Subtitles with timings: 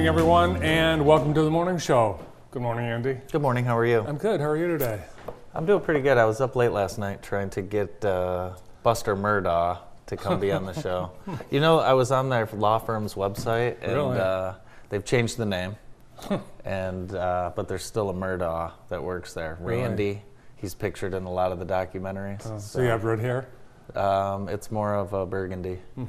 [0.00, 2.18] Morning, everyone, and welcome to the morning show.
[2.52, 3.18] Good morning, Andy.
[3.30, 3.66] Good morning.
[3.66, 4.00] How are you?
[4.08, 4.40] I'm good.
[4.40, 5.02] How are you today?
[5.52, 6.16] I'm doing pretty good.
[6.16, 9.76] I was up late last night trying to get uh, Buster Murdaugh
[10.06, 11.12] to come be on the show.
[11.50, 14.18] You know, I was on their law firm's website, and Really?
[14.18, 14.54] uh,
[14.88, 15.76] they've changed the name,
[16.64, 19.58] and uh, but there's still a Murdaugh that works there.
[19.60, 19.82] Really?
[19.82, 20.22] Randy.
[20.56, 22.58] He's pictured in a lot of the documentaries.
[22.62, 23.48] So you have red hair?
[23.94, 25.78] Um, it's more of a burgundy.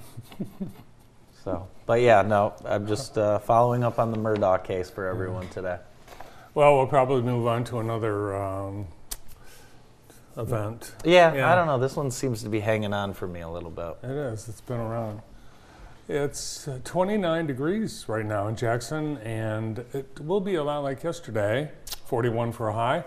[1.43, 5.49] so, but yeah, no, I'm just uh, following up on the Murdaugh case for everyone
[5.49, 5.77] today.
[6.53, 8.87] Well, we'll probably move on to another um,
[10.37, 10.93] event.
[11.03, 11.51] Yeah, Yeah.
[11.51, 11.79] I don't know.
[11.79, 13.97] This one seems to be hanging on for me a little bit.
[14.03, 14.49] It is.
[14.49, 15.21] It's been around.
[16.07, 21.03] It's uh, 29 degrees right now in Jackson, and it will be a lot like
[21.03, 21.71] yesterday
[22.05, 23.05] 41 for a high,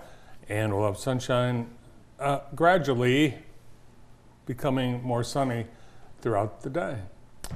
[0.48, 1.68] and we'll have sunshine
[2.18, 3.34] uh, gradually
[4.46, 5.66] becoming more sunny
[6.20, 6.96] throughout the day.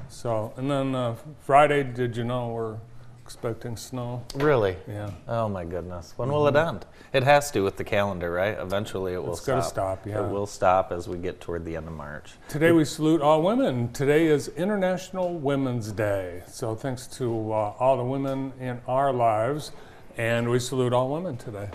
[0.09, 2.77] So, and then uh, Friday, did you know we're
[3.23, 4.23] expecting snow?
[4.35, 4.75] Really?
[4.87, 5.11] Yeah.
[5.27, 6.13] Oh my goodness.
[6.17, 6.85] When will it end?
[7.13, 8.57] It has to with the calendar, right?
[8.59, 9.55] Eventually it will It's stop.
[9.57, 10.15] gotta stop, yeah.
[10.15, 10.29] Mm-hmm.
[10.29, 12.31] It will stop as we get toward the end of March.
[12.47, 13.91] Today we salute all women.
[13.93, 16.41] Today is International Women's Day.
[16.47, 19.71] So thanks to uh, all the women in our lives,
[20.17, 21.69] and we salute all women today.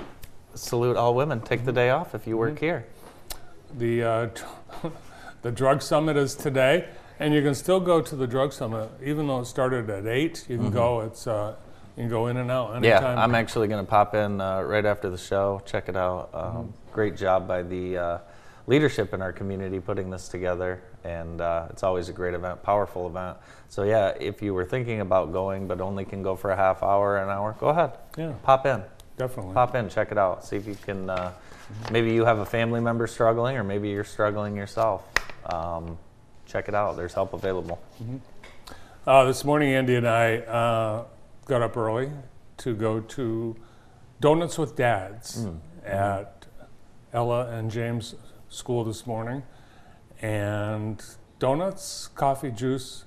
[0.55, 1.41] Salute all women.
[1.41, 2.65] Take the day off if you work Mm-hmm.
[2.65, 2.87] here.
[3.79, 4.29] The uh,
[5.43, 6.89] the drug summit is today,
[7.21, 10.45] and you can still go to the drug summit even though it started at eight.
[10.49, 11.01] You can go.
[11.01, 11.55] It's uh,
[11.97, 13.17] you can go in and out anytime.
[13.17, 13.23] Yeah.
[13.23, 15.63] I'm actually going to pop in uh, right after the show.
[15.65, 16.31] Check it out.
[16.35, 16.71] Um, Mm-hmm.
[16.93, 18.19] Great job by the uh,
[18.69, 23.09] leadership in our community putting this together, and uh, it's always a great event, powerful
[23.09, 23.37] event.
[23.69, 26.85] So yeah, if you were thinking about going but only can go for a half
[26.85, 27.93] hour, an hour, go ahead.
[28.17, 28.33] Yeah.
[28.45, 28.83] Pop in.
[29.17, 29.55] Definitely.
[29.55, 30.45] Pop in, check it out.
[30.45, 31.11] See if you can.
[31.11, 31.33] Uh,
[31.91, 35.05] maybe you have a family member struggling, or maybe you're struggling yourself.
[35.47, 35.99] Um,
[36.55, 36.97] check it out.
[36.97, 37.81] There's help available.
[39.05, 41.05] Uh, this morning, Andy and I uh,
[41.47, 42.13] got up early
[42.59, 43.57] to go to
[44.21, 45.49] Donuts with Dads
[45.85, 46.47] at
[47.13, 48.15] Ella and James
[48.51, 49.43] School this morning.
[50.23, 51.05] And
[51.41, 53.05] donuts, coffee, juice,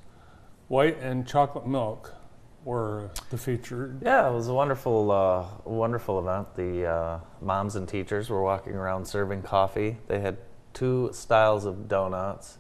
[0.67, 2.13] white, and chocolate milk
[2.65, 4.01] were the featured.
[4.03, 6.53] Yeah, it was a wonderful, uh, wonderful event.
[6.55, 9.99] The uh, moms and teachers were walking around serving coffee.
[10.09, 10.37] They had
[10.73, 12.57] two styles of donuts.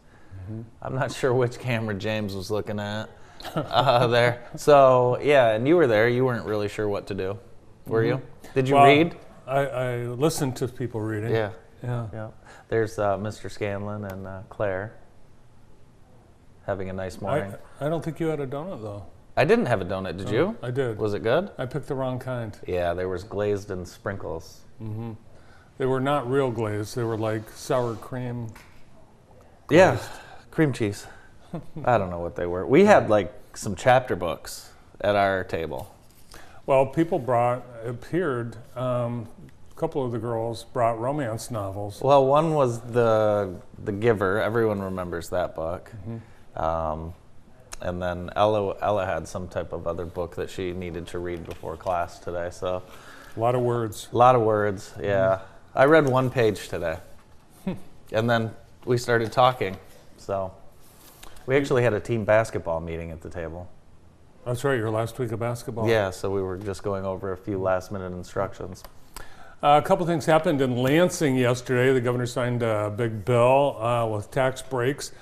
[0.81, 3.09] I'm not sure which camera James was looking at
[3.55, 4.47] uh, there.
[4.55, 6.09] So yeah, and you were there.
[6.09, 7.37] You weren't really sure what to do,
[7.85, 8.21] were you?
[8.53, 9.15] Did you Well, read?
[9.45, 11.31] I, I listened to people reading.
[11.31, 11.51] Yeah.
[11.83, 12.07] Yeah.
[12.13, 12.29] Yeah.
[12.69, 13.49] There's uh, Mr.
[13.49, 14.93] Scanlon and uh, Claire
[16.65, 17.53] having a nice morning.
[17.79, 19.05] I, I don't think you had a donut, though.
[19.37, 20.57] I, didn't have a donut, did you?
[20.61, 20.97] I did.
[20.97, 21.51] Was it good?
[21.57, 22.59] I picked the wrong kind.
[22.67, 24.61] Yeah, there was glazed and sprinkles.
[25.77, 28.47] They were not real glazed, they were like sour cream.
[29.69, 29.97] Yeah,
[30.57, 31.05] cream cheese.
[31.85, 32.65] I don't know what they were.
[32.65, 35.93] We had like some chapter books at our table.
[36.65, 39.27] Well, people brought, appeared, um,
[39.71, 42.01] a couple of the girls brought romance novels.
[42.01, 43.53] Well, one was the
[43.83, 44.41] the Giver.
[44.41, 45.91] Everyone remembers that book.
[46.55, 47.13] Um,
[47.79, 51.45] and then Ella Ella had some type of other book that she needed to read
[51.45, 52.49] before class today.
[52.51, 52.81] So
[53.35, 54.07] A lot of words.
[54.11, 54.91] a lot of words.
[54.99, 55.41] Yeah,
[55.75, 56.97] I read one page today,
[58.11, 58.49] and then
[58.85, 59.77] we started talking.
[60.27, 60.53] So
[61.45, 63.69] we actually had a team basketball meeting at the table.
[64.45, 65.87] That's right, your last week of basketball.
[65.87, 68.83] Yeah, so we were just going over a few last minute instructions.
[69.63, 71.93] Uh, a couple things happened in Lansing yesterday.
[71.93, 75.13] The governor signed a big bill uh, with tax breaks.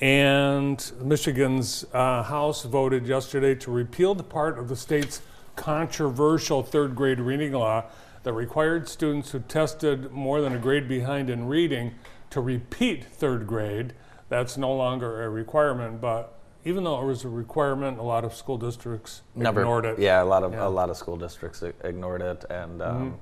[0.00, 5.22] And Michigan's uh, House voted yesterday to repeal the part of the state's
[5.54, 7.84] controversial third grade reading law
[8.24, 11.94] that required students who tested more than a grade behind in reading
[12.30, 13.94] to repeat third grade.
[14.28, 16.34] That's no longer a requirement, but
[16.64, 19.98] even though it was a requirement, a lot of school districts Never ignored it.
[19.98, 20.58] Yeah, a lot of Yeah.
[20.58, 20.66] Mm-hmm.
[20.66, 23.18] a lot of school districts ignored it, and um,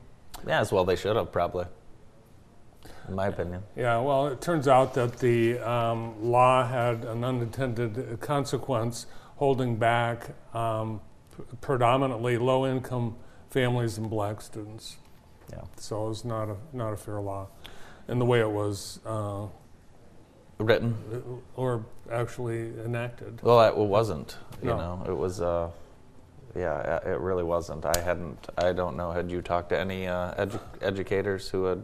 [0.46, 1.66] yeah, as well they should have probably,
[3.08, 3.62] in my opinion.
[3.76, 9.06] Yeah, well, it turns out that the um, law had an unintended consequence,
[9.36, 11.00] holding back um,
[11.36, 13.16] p- predominantly low income
[13.50, 14.96] families and black students.
[15.52, 15.60] Yeah.
[15.76, 17.46] So it's not a not a fair law,
[18.08, 19.46] and the way it was, uh,
[20.58, 20.96] Written.
[21.54, 23.40] or actually enacted.
[23.42, 24.36] Well, it wasn't.
[24.62, 24.76] You No.
[24.78, 25.40] know, it was.
[25.40, 25.68] Uh,
[26.56, 27.84] yeah, it really wasn't.
[27.84, 28.48] I hadn't.
[28.56, 29.10] I don't know.
[29.12, 31.82] Had you talked to any uh, edu- educators who had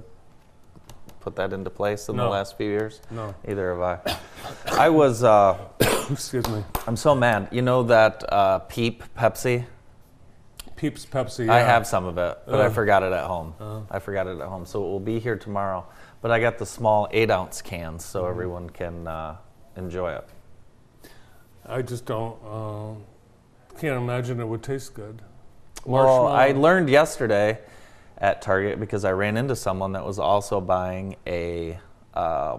[1.21, 3.03] put that into place in the last few years?
[3.11, 4.87] No, Either have I.
[4.87, 5.23] I was.
[5.23, 5.59] Uh,
[6.11, 6.65] excuse me.
[6.87, 7.49] I'm so mad.
[7.53, 9.67] You know that uh, Peep Pepsi?
[10.77, 11.49] Peeps Pepsi.
[11.51, 12.71] I have some of it, but I Uh.
[12.71, 13.53] forgot it at home.
[13.61, 13.81] Uh.
[13.91, 15.85] I forgot it at home, so it will be here tomorrow.
[16.23, 18.31] But I got the small eight ounce cans, so Mm-hmm.
[18.31, 19.37] everyone can uh,
[19.77, 20.27] enjoy it.
[21.67, 22.37] I just don't.
[22.45, 22.95] Uh,
[23.79, 25.21] can't imagine it would taste good.
[25.85, 27.59] Well, I learned yesterday
[28.19, 31.79] at Target because I ran into someone that was also buying a
[32.15, 32.59] uh,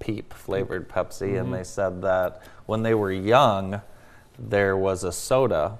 [0.00, 3.80] Peep flavored Pepsi, and they said that when they were young,
[4.38, 5.78] there was a soda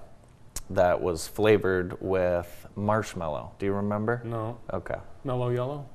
[0.70, 3.52] that was flavored with marshmallow.
[3.58, 4.22] Do you remember?
[4.24, 4.98] No, Okay.
[5.24, 5.86] mellow yellow.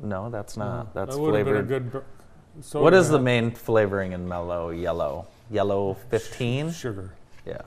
[0.00, 0.92] No, that's not.
[0.94, 1.68] That's that would have been a flavored.
[1.68, 1.92] good.
[1.92, 5.26] br- soda what is the main flavoring in mellow yellow?
[5.50, 6.72] Yellow 15?
[6.72, 7.12] sugar?
[7.46, 7.62] Yeah.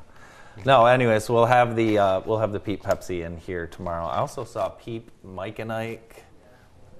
[0.65, 4.05] No, anyways, we'll have the uh, we'll have the Peep Pepsi in here tomorrow.
[4.05, 6.23] I also saw Peep Mike and Ike.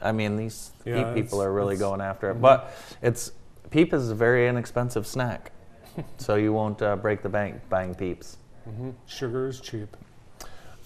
[0.01, 1.97] I mean, these Yeah, Peep it's- people are really it's- mm-hmm.
[1.97, 3.33] going after it, but it's
[3.69, 5.51] Peep is a very inexpensive snack,
[6.17, 8.37] so you won't uh, break the bank buying Peeps.
[8.63, 9.95] hmm Sugar is cheap.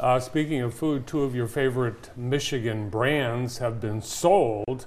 [0.04, 4.86] Uh, speaking of food, two of your favorite Michigan brands have been sold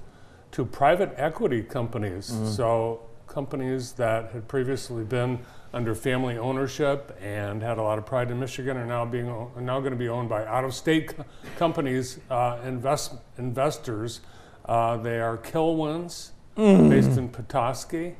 [0.51, 2.29] to private equity companies.
[2.29, 2.51] Mm-hmm.
[2.51, 5.39] So, companies that had previously been
[5.73, 9.59] under family ownership and had a lot of pride in Michigan are now being are
[9.59, 11.25] now going to be owned by out-of-state co-
[11.57, 14.21] companies, uh, invest, investors.
[14.65, 16.89] Uh, they are Kilwins, Mm.
[16.91, 18.15] based in Petoskey,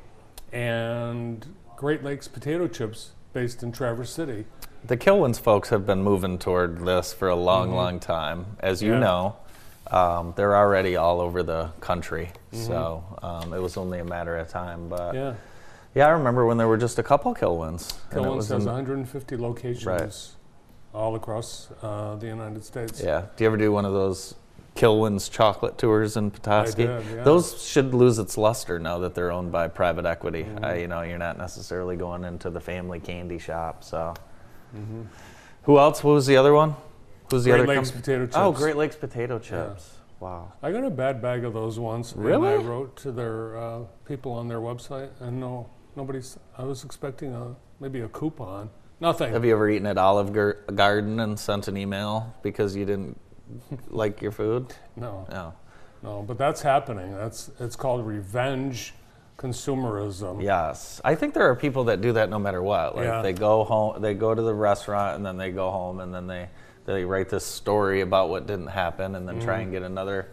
[0.52, 1.46] and
[1.76, 4.46] Great Lakes Potato Chips, based in Traverse City.
[4.88, 8.92] The Kilwins folks have been moving toward this for a long, long time, as you
[8.92, 9.02] Mm-hmm.
[9.02, 9.06] Yeah.
[9.06, 9.36] know.
[9.90, 12.64] Um, they're already all over the country, Mm-hmm.
[12.66, 14.88] so um, it was only a matter of time.
[14.88, 15.34] But Yeah.
[15.94, 17.94] Yeah, I remember when there were just a couple Kilwins.
[18.10, 20.36] Kilwins has in- 150 locations
[20.94, 23.02] all across uh, the United States.
[23.02, 23.26] Yeah.
[23.36, 24.34] Do you ever do one of those
[24.76, 26.86] Kilwins chocolate tours in Petoskey?
[26.86, 27.24] did, yeah.
[27.24, 30.44] Those should lose its luster now that they're owned by private equity.
[30.44, 30.64] Mm-hmm.
[30.64, 33.82] Uh, you know, you're not necessarily going into the family candy shop.
[33.82, 34.14] So,
[34.76, 35.02] Mm-hmm.
[35.62, 36.02] who else?
[36.04, 36.76] What was the other one?
[37.30, 37.68] Who's the Great other?
[37.76, 38.36] Lakes com- potato chips.
[38.36, 39.96] Oh, Great Lakes potato chips.
[40.20, 40.52] Wow.
[40.62, 42.12] I got a bad bag of those once.
[42.12, 46.38] And I wrote to their uh, people on their website, and no, nobody's.
[46.56, 48.70] I was expecting a maybe a coupon.
[49.00, 49.32] Nothing.
[49.32, 53.20] Have you ever eaten at Olive Gar- Garden and sent an email because you didn't
[53.88, 54.74] like your food?
[54.96, 55.54] no, No.
[56.02, 56.22] no.
[56.26, 57.14] But that's happening.
[57.14, 58.94] That's it's called revenge
[59.38, 60.42] consumerism.
[60.42, 62.96] Yes, I think there are people that do that no matter what.
[62.96, 63.22] Like Yeah.
[63.22, 66.26] they go home, they go to the restaurant, and then they go home, and then
[66.26, 66.48] they
[66.86, 69.44] they write this story about what didn't happen, and then Mm-hmm.
[69.44, 70.26] try and get another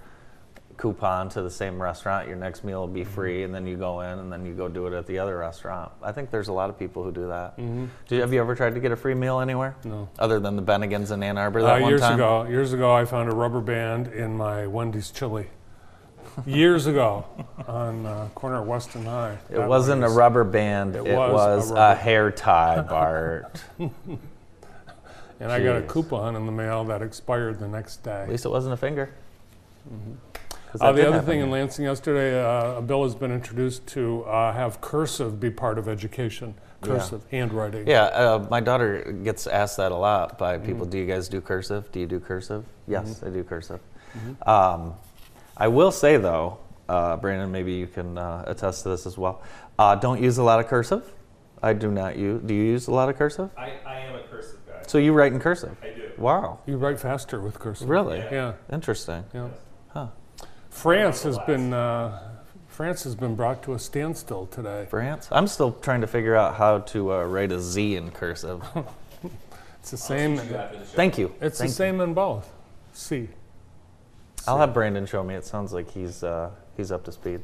[0.77, 2.27] coupon to the same restaurant.
[2.29, 3.09] Your next meal will be Mm-hmm.
[3.13, 5.37] free, and then you go in, and then you go do it at the other
[5.37, 5.91] restaurant.
[6.01, 7.57] I think there's a lot of people who do that.
[7.57, 7.85] Mm-hmm.
[8.07, 10.07] Do you, have you ever tried to get a free meal anywhere No.
[10.17, 12.15] other than the Bennigan's in Ann Arbor that Uh, one years time?
[12.15, 15.47] ago, years ago, I found a rubber band in my Wendy's chili.
[16.45, 17.25] Years ago,
[17.67, 19.37] on uh, corner of Weston High.
[19.49, 20.95] It That wasn't a rubber band.
[20.95, 23.61] It, It was was, a a, hair tie, Bart.
[25.39, 28.21] And I got a coupon in the mail that expired the next day.
[28.23, 29.09] At least it wasn't a finger.
[30.71, 31.51] 'Cause Uh, the other thing in.
[31.51, 35.89] Lansing yesterday, uh, a bill has been introduced to uh, have cursive be part of
[35.89, 36.53] education.
[36.83, 36.87] Yeah.
[36.87, 37.85] Cursive, handwriting.
[37.85, 40.65] Yeah, uh, my daughter gets asked that a lot by Mm-hmm.
[40.67, 40.85] people.
[40.85, 41.91] Do you guys do cursive?
[41.91, 42.63] Do you do cursive?
[42.87, 43.81] Yes, I do cursive.
[44.17, 44.49] Mm-hmm.
[44.49, 44.93] Um,
[45.57, 46.57] I will say though,
[46.89, 49.41] uh, Brandon, maybe you can uh, attest to this as well.
[49.79, 51.11] Uh, don't use a lot of cursive.
[51.63, 52.41] I do not use.
[52.45, 53.49] Do you use a lot of cursive?
[53.57, 54.83] I, I am a cursive guy.
[54.87, 55.75] So you write in cursive?
[55.81, 56.11] I do.
[56.17, 57.89] Wow, You write faster with cursive.
[57.89, 58.19] really?
[58.19, 58.53] Yeah.
[58.71, 59.23] Interesting.
[59.33, 59.49] yeah.
[59.89, 60.07] Huh.
[60.69, 62.19] France has been uh,
[62.67, 64.85] France has been brought to a standstill today.
[64.89, 65.27] France.
[65.31, 68.61] I'm still trying to figure out how to uh, write a Z in cursive.
[69.79, 70.37] It's the same.
[70.95, 71.35] Thank you.
[71.39, 72.51] It's Thank the same in both.
[72.93, 73.29] C.
[74.45, 74.53] You.
[74.53, 75.35] I'll have Brandon show me.
[75.35, 77.41] It sounds like he's uh, he's up to speed.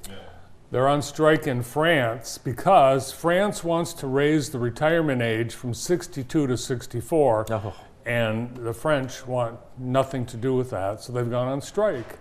[0.72, 6.48] They're on strike in France because France wants to raise the retirement age from 62
[6.48, 7.46] to 64.
[7.50, 7.76] Oh.
[8.06, 12.20] And the French want nothing to do with that, so they've gone on strike.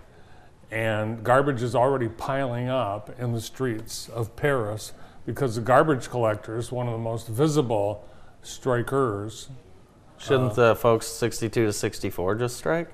[0.69, 4.93] And garbage is already piling up in the streets of Paris
[5.25, 8.07] because the garbage collectors, one of the most visible
[8.41, 9.49] strikers,
[10.21, 12.89] Shouldn't the folks 62 to 64 just strike?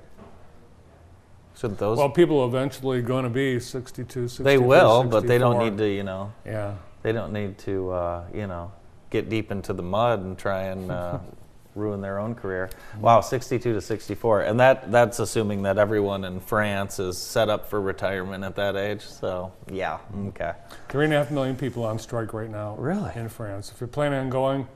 [1.58, 1.98] Shouldn't those?
[1.98, 5.76] well, people are eventually going to be 62, 63, they will, but they don't need
[5.78, 6.74] to, you know, Yeah.
[7.02, 8.70] they don't need to, uh, you know,
[9.10, 11.18] get deep into the mud and try and uh,
[11.74, 12.70] ruin their own career.
[13.00, 17.68] Wow, 62 to 64, and that that's assuming that everyone in France is set up
[17.68, 19.02] for retirement at that age.
[19.02, 19.98] So yeah,
[20.28, 20.52] okay.
[20.88, 22.76] Three and a half million people on strike right now.
[22.76, 23.10] Really?
[23.16, 23.72] In France.
[23.74, 24.68] If you're planning on going,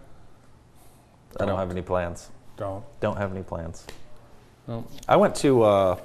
[1.38, 2.30] I don't have any plans.
[2.56, 2.84] don't.
[2.98, 3.86] Don't have any plans.
[4.66, 4.84] No.
[5.08, 5.96] I went to uh,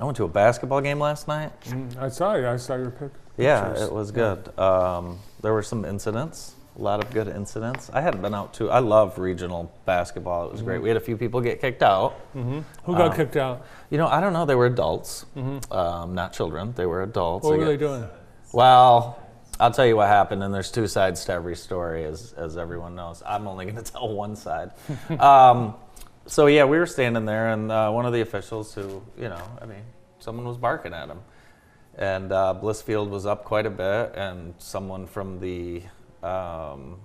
[0.00, 1.52] I went to a basketball game last night.
[1.62, 2.46] Mm, I saw you.
[2.46, 3.10] I saw your pic.
[3.36, 3.82] Yeah, pictures.
[3.88, 4.56] it was good.
[4.58, 7.90] Um, there were some incidents, a lot of good incidents.
[7.92, 8.70] I hadn't been out to.
[8.70, 10.46] I love regional basketball.
[10.46, 10.80] It was great.
[10.82, 12.14] We had a few people get kicked out.
[12.34, 13.64] Who got kicked out?
[13.90, 14.44] You know, I don't know.
[14.46, 15.26] They were adults,
[15.70, 16.72] um, not children.
[16.76, 17.44] They were adults.
[17.44, 18.04] What They were got- they doing?
[18.52, 19.18] Well,
[19.60, 22.94] I'll tell you what happened, and there's two sides to every story, as, as everyone
[22.94, 23.22] knows.
[23.26, 24.70] I'm only going to tell one side.
[26.28, 29.42] so, yeah, we were standing there, and uh, one of the officials who, you know,
[29.60, 29.82] I mean,
[30.18, 31.20] someone was barking at him.
[31.96, 35.82] And uh, Blissfield was up quite a bit, and someone from the,
[36.22, 36.98] um,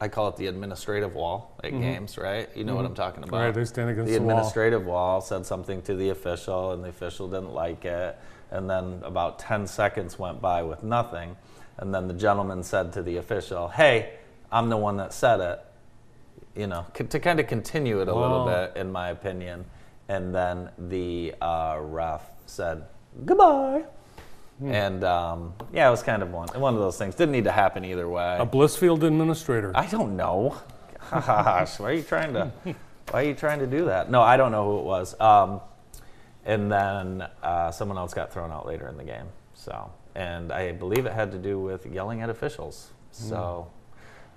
[0.00, 2.48] I call it the administrative wall at games, right?
[2.54, 3.40] You know what I'm talking about.
[3.40, 4.30] Right, they stand against the the wall.
[4.30, 8.16] administrative wall said something to the official, and the official didn't like it.
[8.52, 11.36] And then about 10 seconds went by with nothing.
[11.78, 14.12] And then the gentleman said to the official, Hey,
[14.52, 15.60] I'm the one that said it.
[16.56, 19.64] You know, c- to kind of continue it a little bit, in my opinion.
[20.08, 22.84] And then the uh, ref said,
[23.24, 23.84] Goodbye.
[24.58, 24.72] Hmm.
[24.72, 27.14] And um, yeah, it was kind of one, one of those things.
[27.14, 28.38] Didn't need to happen either way.
[28.40, 29.72] A Blissfield administrator.
[29.74, 30.56] I don't know.
[31.10, 32.52] Gosh, why are you trying to?
[33.12, 34.10] Why are you trying to do that?
[34.10, 35.20] No, I don't know who it was.
[35.20, 35.60] Um,
[36.44, 39.26] and then uh, someone else got thrown out later in the game.
[39.54, 42.90] So, and I believe it had to do with yelling at officials.
[43.12, 43.68] So,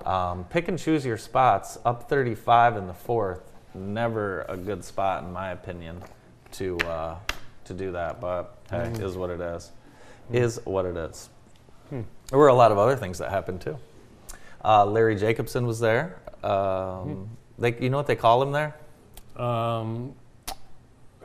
[0.05, 1.77] um, pick and choose your spots.
[1.85, 3.41] Up 35 in the fourth,
[3.73, 6.01] never a good spot in my opinion
[6.53, 7.15] to uh,
[7.65, 8.19] to do that.
[8.21, 9.71] But hey, is what it is.
[10.31, 11.29] Is what it is.
[11.91, 13.77] There were a lot of other things that happened too.
[14.63, 16.19] Uh, Larry Jacobson was there.
[16.43, 18.75] Um, they, you know what they call him there?
[19.35, 20.13] Um,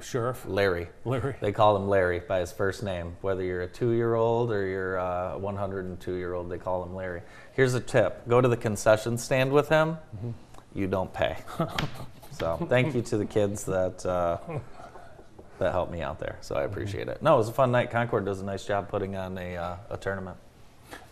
[0.04, 0.88] sheriff Larry.
[1.04, 1.34] Larry.
[1.40, 3.16] They call him Larry by his first name.
[3.20, 7.22] Whether you're a two-year-old or you're a 102-year-old, they call him Larry.
[7.52, 9.98] Here's a tip: go to the concession stand with him.
[10.74, 11.38] You don't pay.
[12.32, 14.38] so thank you to the kids that uh,
[15.58, 16.38] that helped me out there.
[16.40, 17.22] So I appreciate it.
[17.22, 17.90] No, it was a fun night.
[17.90, 20.36] Concord does a nice job putting on a uh, a tournament.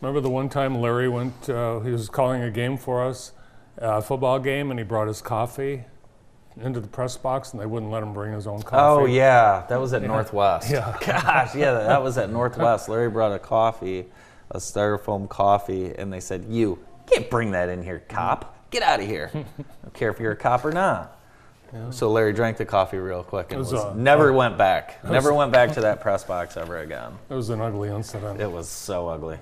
[0.00, 3.32] Remember the one time Larry went, uh, he was calling a game for us,
[3.78, 5.84] a football game, and he brought his coffee
[6.61, 9.02] into the press box and they wouldn't let him bring his own coffee.
[9.02, 10.71] Oh yeah, that was at Northwest.
[10.71, 10.97] Yeah.
[11.04, 12.88] Gosh, yeah, that was at Northwest.
[12.88, 14.06] Larry brought a coffee,
[14.50, 18.56] a styrofoam coffee, and they said, "You can't bring that in here, cop.
[18.71, 19.30] Get out of here.
[19.35, 19.38] I
[19.82, 21.18] don't care if you're a cop or not."
[21.88, 25.02] So Larry drank the coffee real quick and was, was, uh, never went back.
[25.09, 27.12] Never went back to that press box ever again.
[27.30, 28.42] It was an ugly incident.
[28.42, 29.38] It was so ugly.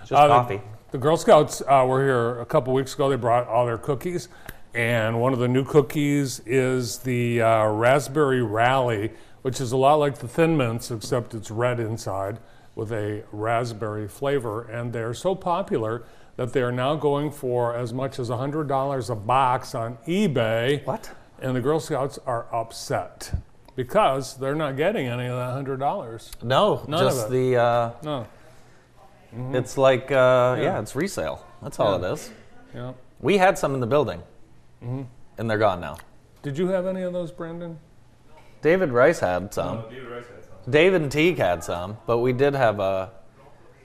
[0.00, 0.60] Just Uh, the- coffee.
[0.90, 3.08] The, Girl Scouts uh, were here a couple weeks ago.
[3.08, 4.28] They brought all their cookies,
[4.74, 9.94] and one of the new cookies is the uh, Raspberry Rally, which is a lot
[9.96, 12.38] like the Thin Mints, except it's red inside
[12.74, 14.62] with a raspberry flavor.
[14.62, 16.04] And they're so popular
[16.36, 20.84] that they are now going for as much as $100 a box on eBay.
[20.86, 21.10] What?
[21.40, 23.32] And the Girl Scouts are upset
[23.74, 26.42] because they're not getting any of that $100.
[26.44, 27.56] No, None just the.
[27.56, 28.26] Uh, No.
[29.52, 30.62] It's like, uh, yeah.
[30.62, 30.80] Yeah.
[30.80, 31.44] it's resale.
[31.62, 32.08] That's all Yeah.
[32.08, 32.30] it is.
[32.74, 32.92] Yeah.
[33.20, 34.22] We had some in the building,
[34.82, 35.02] Mm-hmm.
[35.38, 35.96] and they're gone now.
[36.42, 37.78] Did you have any of those, Brandon?
[38.62, 39.84] David Rice had some.
[39.90, 41.02] David Rice had some.
[41.02, 43.10] and Teague had some, but we did have a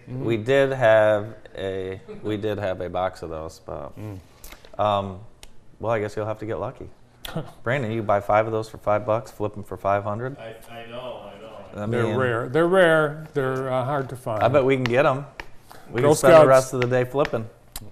[0.07, 3.93] we did have a we did have a box of those, but
[4.77, 5.19] um,
[5.79, 6.89] well, I guess you'll have to get lucky.
[7.63, 10.37] Brandon, you buy five of those for five bucks, flip them for five hundred.
[10.37, 11.83] I, I know, I know.
[11.83, 12.49] I They're rare.
[12.49, 13.27] They're rare.
[13.33, 14.43] They're uh, hard to find.
[14.43, 15.25] I bet we can get them.
[15.89, 17.47] We Girl can spend the rest of the day flipping.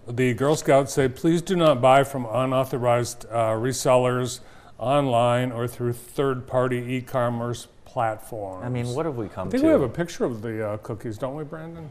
[0.07, 4.39] The Girl Scouts say, please do not buy from unauthorized uh, resellers
[4.77, 8.65] online or through third-party e-commerce platforms.
[8.65, 9.57] I mean, what have we come to?
[9.57, 9.67] I think to?
[9.67, 11.89] we have a picture of the uh, cookies, don't we, Brandon?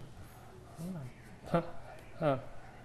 [1.50, 1.62] Huh.
[2.19, 2.38] Huh.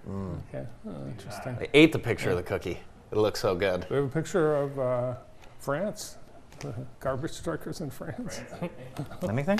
[0.07, 0.37] Mm.
[0.49, 0.65] Okay.
[0.87, 1.57] Oh, interesting.
[1.59, 2.79] I ate the picture of the cookie.
[3.11, 3.87] It looks so good.
[3.89, 5.13] We have a picture of uh,
[5.59, 6.17] France,
[6.59, 8.41] the garbage truckers in France.
[9.29, 9.59] Anything?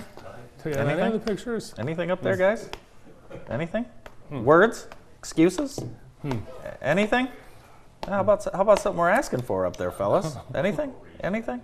[0.63, 1.13] Do you have any Anything?
[1.13, 1.74] of the pictures?
[1.77, 2.69] Anything up there, guys?
[3.50, 3.85] Anything?
[4.29, 4.88] Words?
[5.25, 5.79] Excuses?
[6.24, 7.27] A- Anything?
[8.08, 10.38] How about how about something we're asking for up there, fellas?
[10.53, 10.94] Anything?
[11.22, 11.63] Anything?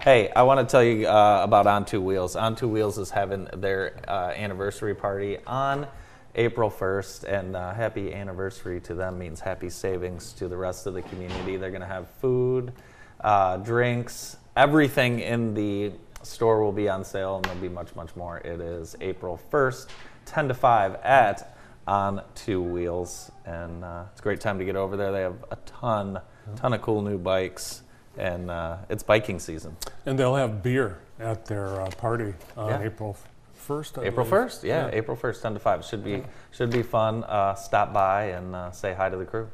[0.00, 2.36] Hey, I want to tell you uh, about On Two Wheels.
[2.36, 5.86] On Two Wheels is having their uh, anniversary party on
[6.36, 10.94] April 1st, and uh, happy anniversary to them means happy savings to the rest of
[10.94, 11.58] the community.
[11.58, 12.72] They're going to have food,
[13.20, 15.92] uh, drinks, everything in the
[16.22, 18.38] store will be on sale, and there'll be much, much more.
[18.38, 19.88] It is April 1st,
[20.24, 21.51] 10 to 5 at
[21.86, 25.10] On Two Wheels, and uh, it's a great time to get over there.
[25.10, 26.20] They have a ton
[26.56, 27.82] ton of cool new bikes,
[28.16, 29.76] and uh, it's biking season.
[30.06, 32.86] And they'll have beer at their uh, party on Yeah.
[32.86, 33.16] April
[33.54, 33.98] first.
[33.98, 35.84] April first, yeah, April first, ten to five.
[35.84, 36.22] Should be
[36.52, 37.24] should be fun.
[37.24, 39.48] Uh, stop by and uh, say hi to the crew.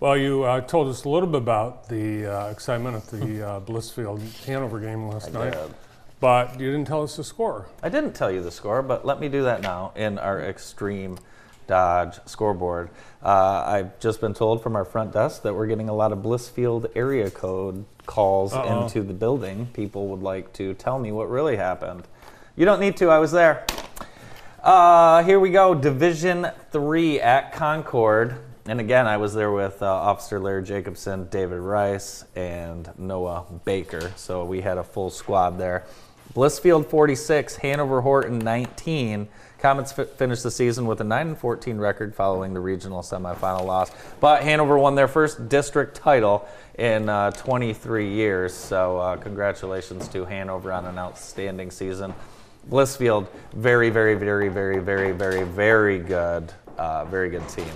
[0.00, 3.60] Well, you uh, told us a little bit about the uh, excitement at the uh,
[3.60, 5.74] Blissfield Hanover game last night, did.
[6.20, 7.66] But you didn't tell us the score.
[7.82, 11.18] I didn't tell you the score, but let me do that now in our Extreme
[11.66, 12.90] Dodge scoreboard.
[13.22, 16.18] Uh, I've just been told from our front desk that we're getting a lot of
[16.18, 18.82] Blissfield area code calls Uh-oh.
[18.82, 19.68] into the building.
[19.72, 22.06] People would like to tell me what really happened.
[22.56, 23.64] You don't need to, I was there.
[24.62, 28.36] Uh, here we go, Division 3 at Concord.
[28.66, 34.12] And again, I was there with uh, Officer Larry Jacobson, David Rice, and Noah Baker.
[34.16, 35.86] So we had a full squad there.
[36.34, 39.28] Blissfield 46, Hanover Horton 19.
[39.58, 43.64] Comets fi- finished the season with a 9 and 14 record following the regional semifinal
[43.64, 43.90] loss.
[44.20, 46.46] But Hanover won their first district title
[46.78, 48.54] in uh, 23 years.
[48.54, 52.14] So uh, congratulations to Hanover on an outstanding season.
[52.70, 57.66] Blissfield, very, very, very, very, very, very, very good, uh, very good team.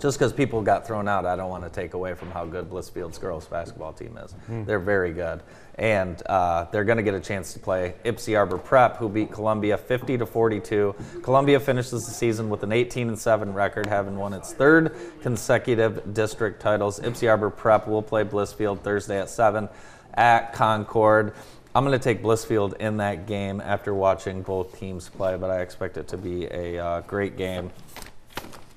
[0.00, 2.70] Just because people got thrown out, I don't want to take away from how good
[2.70, 4.34] Blissfield's girls basketball team is.
[4.66, 5.42] They're very good,
[5.74, 9.30] and uh, they're going to get a chance to play Ypsi Arbor Prep, who beat
[9.30, 10.94] Columbia 50 to 42.
[11.22, 16.14] Columbia finishes the season with an 18 and 7 record, having won its third consecutive
[16.14, 16.98] district titles.
[17.00, 19.68] Ypsi Arbor Prep will play Blissfield Thursday at 7
[20.14, 21.34] at Concord.
[21.74, 25.60] I'm going to take Blissfield in that game after watching both teams play, but I
[25.60, 27.70] expect it to be a uh, great game.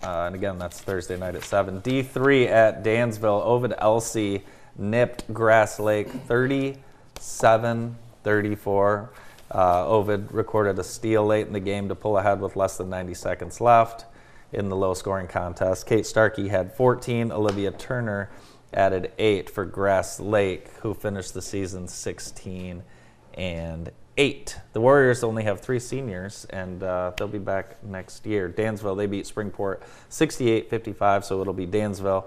[0.04, 1.82] Uh, and again, that's Thursday night at 7.
[1.82, 3.42] D3 at Dansville.
[3.44, 4.44] Ovid-Elsie
[4.78, 9.10] nipped Grass Lake 37 34.
[9.52, 12.90] Uh, Ovid recorded a steal late in the game to pull ahead with less than
[12.90, 14.06] 90 seconds left
[14.52, 15.86] in the low scoring contest.
[15.86, 17.32] Kate Starkey had 14.
[17.32, 18.30] Olivia Turner
[18.74, 22.84] added 8 for Grass Lake, who finished the season 16
[23.36, 24.58] and 8.
[24.74, 28.48] The Warriors only have three seniors, and uh, they'll be back next year.
[28.50, 32.26] Dansville, they beat Springport 68 55, so it'll be Dansville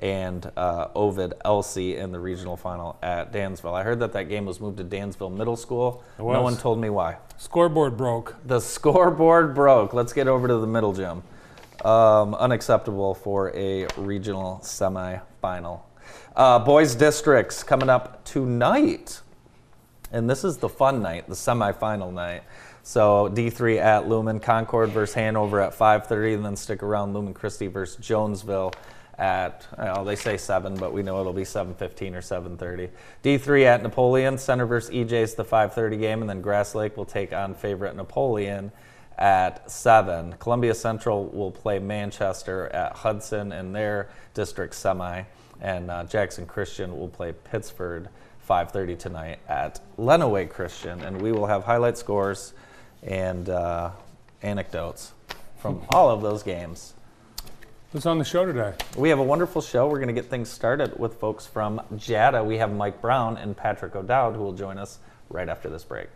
[0.00, 3.74] and uh, Ovid LC in the regional final at Dansville.
[3.74, 6.04] I heard that that game was moved to Dansville Middle School.
[6.18, 7.16] It No one told me why.
[7.36, 8.36] Scoreboard broke.
[8.44, 9.92] The scoreboard broke.
[9.92, 11.22] Let's get over to the middle gym.
[11.84, 15.82] Um, unacceptable for a regional semifinal.
[16.34, 19.20] Uh, boys districts coming up tonight.
[20.12, 22.42] And this is the fun night, the semifinal night.
[22.82, 27.66] So D3 at Lumen, Concord versus Hanover at 5:30, and then stick around Lumen Christi
[27.66, 28.72] versus Jonesville
[29.18, 32.88] at well, they say seven, but we know it'll be 7:15 or 7:30.
[33.22, 37.32] D3 at Napoleon, Center versus EJ's the 5:30 game, and then Grass Lake will take
[37.32, 38.72] on favorite Napoleon
[39.18, 40.36] at seven.
[40.38, 45.24] Columbia Central will play Manchester at Hudson in their district semi,
[45.60, 48.08] and uh, Jackson Christian will play Pittsford
[48.48, 52.54] 5:30 tonight at Lenawee Christian, and we will have highlight scores
[53.02, 53.90] and uh,
[54.42, 55.12] anecdotes
[55.58, 56.94] from all of those games.
[57.92, 58.74] Who's on the show today?
[58.96, 59.88] We have a wonderful show.
[59.88, 62.44] We're going to get things started with folks from JATA.
[62.44, 64.98] We have Mike Brown and Patrick O'Dowd who will join us
[65.30, 66.08] right after this break.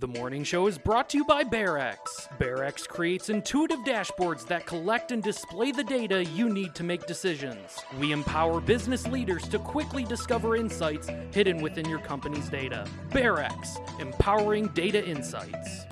[0.00, 1.96] The morning show is brought to you by BearX.
[2.40, 7.78] BearX creates intuitive dashboards that collect and display the data you need to make decisions.
[8.00, 12.88] We empower business leaders to quickly discover insights hidden within your company's data.
[13.10, 15.84] BearX, empowering data insights.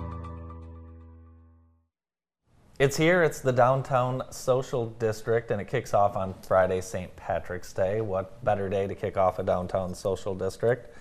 [2.81, 3.23] It's here.
[3.23, 7.15] It's the downtown social district, and it kicks off on Friday, St.
[7.15, 8.01] Patrick's Day.
[8.01, 10.93] What better day to kick off a downtown social district?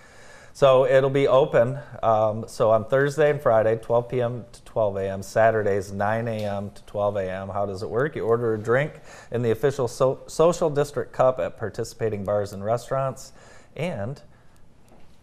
[0.54, 1.78] So it'll be open.
[2.02, 4.44] Um, so on Thursday and Friday, 12 p.m.
[4.52, 5.22] to 12 a.m.
[5.22, 6.70] Saturdays, 9 a.m.
[6.70, 7.48] to 12 a.m.
[7.48, 8.16] How does it work?
[8.16, 8.92] You order a drink
[9.30, 13.32] in the official so- social district cup at participating bars and restaurants,
[13.76, 14.20] and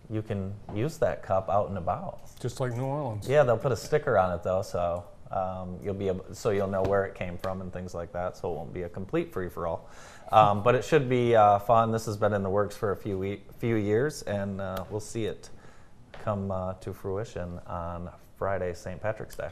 [0.09, 2.19] you can use that cup out and about.
[2.39, 3.27] Just like New Orleans.
[3.27, 6.67] Yeah, they'll put a sticker on it though, so um, you'll be able, so you'll
[6.67, 8.37] know where it came from and things like that.
[8.37, 9.89] So it won't be a complete free for all,
[10.31, 11.91] um, but it should be uh, fun.
[11.91, 14.99] This has been in the works for a few we- few years, and uh, we'll
[14.99, 15.49] see it
[16.23, 19.01] come uh, to fruition on Friday, St.
[19.01, 19.49] Patrick's Day.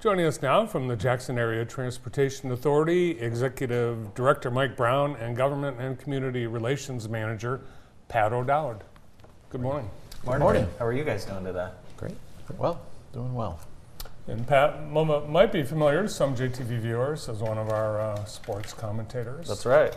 [0.00, 5.80] Joining us now from the Jackson Area Transportation Authority, Executive Director Mike Brown and Government
[5.80, 7.62] and Community Relations Manager
[8.08, 8.84] Pat O'Dowd.
[9.48, 9.88] Good morning.
[10.26, 10.68] Morning.
[10.78, 11.68] How are you guys doing today?
[11.96, 12.16] Great.
[12.58, 12.80] Well,
[13.12, 13.60] doing well.
[14.26, 18.24] And Pat Mama might be familiar to some JTV viewers as one of our uh,
[18.24, 19.48] sports commentators.
[19.48, 19.94] That's right.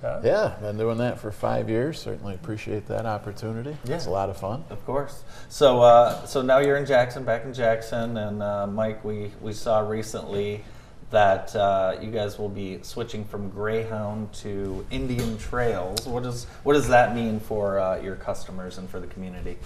[0.00, 0.22] Pat?
[0.24, 1.98] Yeah, been doing that for five years.
[1.98, 3.76] Certainly appreciate that opportunity.
[3.84, 3.96] Yeah.
[3.96, 4.62] It's a lot of fun.
[4.70, 5.24] Of course.
[5.48, 9.52] So, uh, so now you're in Jackson, back in Jackson, and uh, Mike, we we
[9.52, 10.62] saw recently
[11.10, 16.04] that uh, you guys will be switching from Greyhound to Indian Trails.
[16.06, 19.56] What does what does that mean for uh, your customers and for the community?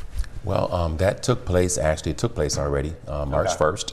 [0.44, 3.56] Well, um, that took place, actually, it took place already, uh, March Okay.
[3.64, 3.92] 1st.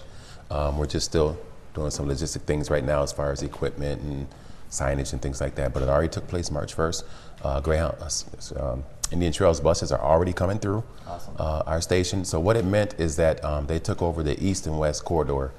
[0.49, 1.37] Um, we're just still
[1.73, 4.27] doing some logistic things right now as far as equipment and
[4.71, 7.03] signage and things like that, but it already took place March 1st.
[7.43, 11.35] Uh, Greyhound, uh, um, Indian Trails buses are already coming through Awesome.
[11.37, 12.25] uh, our station.
[12.25, 15.51] So, what it meant is that um, they took over the east and west corridor.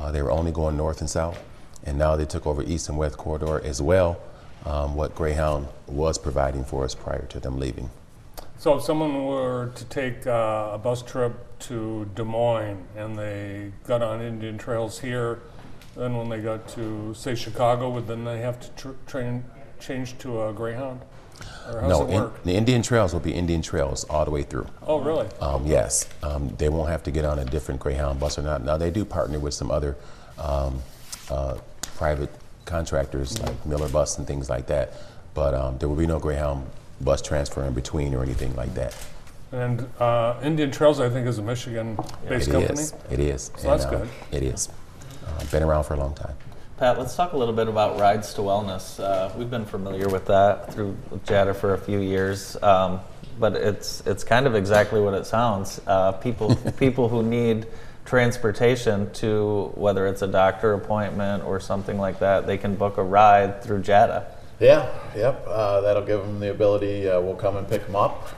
[0.00, 1.38] Uh, they were only going north and south,
[1.84, 4.18] and now they took over east and west corridor as well,
[4.64, 7.90] um, what Greyhound was providing for us prior to them leaving.
[8.58, 13.72] So if someone were to take uh, a bus trip to Des Moines and they
[13.86, 15.40] got on Indian Trails here,
[15.96, 19.44] then when they got to say Chicago, would then they have to tr- train
[19.80, 21.00] change to a Greyhound?
[21.68, 24.42] Or how does no, in- the Indian Trails will be Indian Trails all the way
[24.42, 24.66] through.
[24.86, 25.28] oh, really?
[25.40, 28.64] Um, yes, um, they won't have to get on a different Greyhound bus or not.
[28.64, 29.96] Now they do partner with some other
[30.38, 30.80] um,
[31.30, 31.58] uh,
[31.96, 32.30] private
[32.64, 34.94] contractors like Miller Bus and things like that,
[35.34, 36.66] but um, there will be no Greyhound
[37.00, 38.96] bus transfer in between or anything like that.
[39.52, 42.80] And uh, Indian Trails, I think, is a Michigan-based It company.
[42.80, 42.94] is.
[43.10, 43.50] It is.
[43.56, 44.08] So that's uh, good.
[44.30, 44.68] It is.
[45.26, 46.34] Uh, been around for a long time.
[46.80, 48.98] Pat, let's talk a little bit about Rides to Wellness.
[48.98, 53.00] Uh, we've been familiar with that through JATA for a few years, um,
[53.38, 55.78] but it's it's kind of exactly what it sounds.
[55.86, 57.66] Uh, people people who need
[58.06, 63.02] transportation to whether it's a doctor appointment or something like that, they can book a
[63.02, 64.24] ride through JATA.
[64.60, 65.42] Yeah, yep.
[65.48, 67.08] Uh, that'll give them the ability.
[67.08, 68.28] Uh, we'll come and pick them up.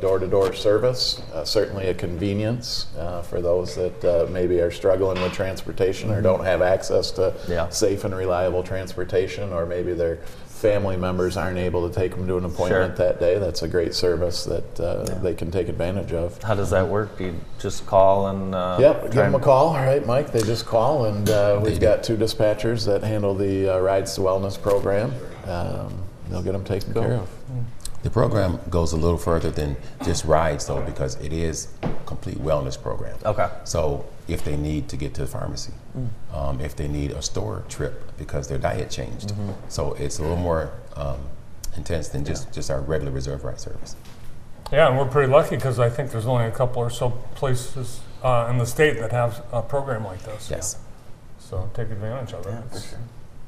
[0.00, 1.20] Door to door service.
[1.34, 6.22] Uh, certainly a convenience uh, for those that uh, maybe are struggling with transportation or
[6.22, 7.68] don't have access to Yeah.
[7.68, 12.36] safe and reliable transportation, or maybe their family members aren't able to take them to
[12.36, 13.06] an appointment Sure.
[13.06, 13.38] that day.
[13.38, 16.42] That's a great service that uh, they can take advantage of.
[16.42, 17.16] How does that work?
[17.18, 19.68] Do you just call and uh, Yep, give them a call.
[19.68, 20.32] All right, Mike.
[20.32, 24.22] They just call, and uh, we've got two dispatchers that handle the uh, Rides to
[24.22, 25.12] Wellness program.
[25.48, 27.28] Um, they'll get them taken care of.
[28.02, 32.38] The program goes a little further than just rides, though, because it is a complete
[32.38, 33.16] wellness program.
[33.24, 33.48] Okay.
[33.64, 36.08] So if they need to get to the pharmacy, Mm.
[36.32, 39.50] um, if they need a store trip because their diet changed, Mm-hmm.
[39.68, 41.18] so it's a little more um,
[41.76, 43.96] intense than just, just our regular reserve ride service.
[44.70, 48.00] Yeah, and we're pretty lucky because I think there's only a couple or so places
[48.22, 50.50] uh, in the state that have a program like this.
[50.50, 50.76] Yes.
[51.40, 52.50] So take advantage of it.
[52.50, 52.98] Yeah, for sure.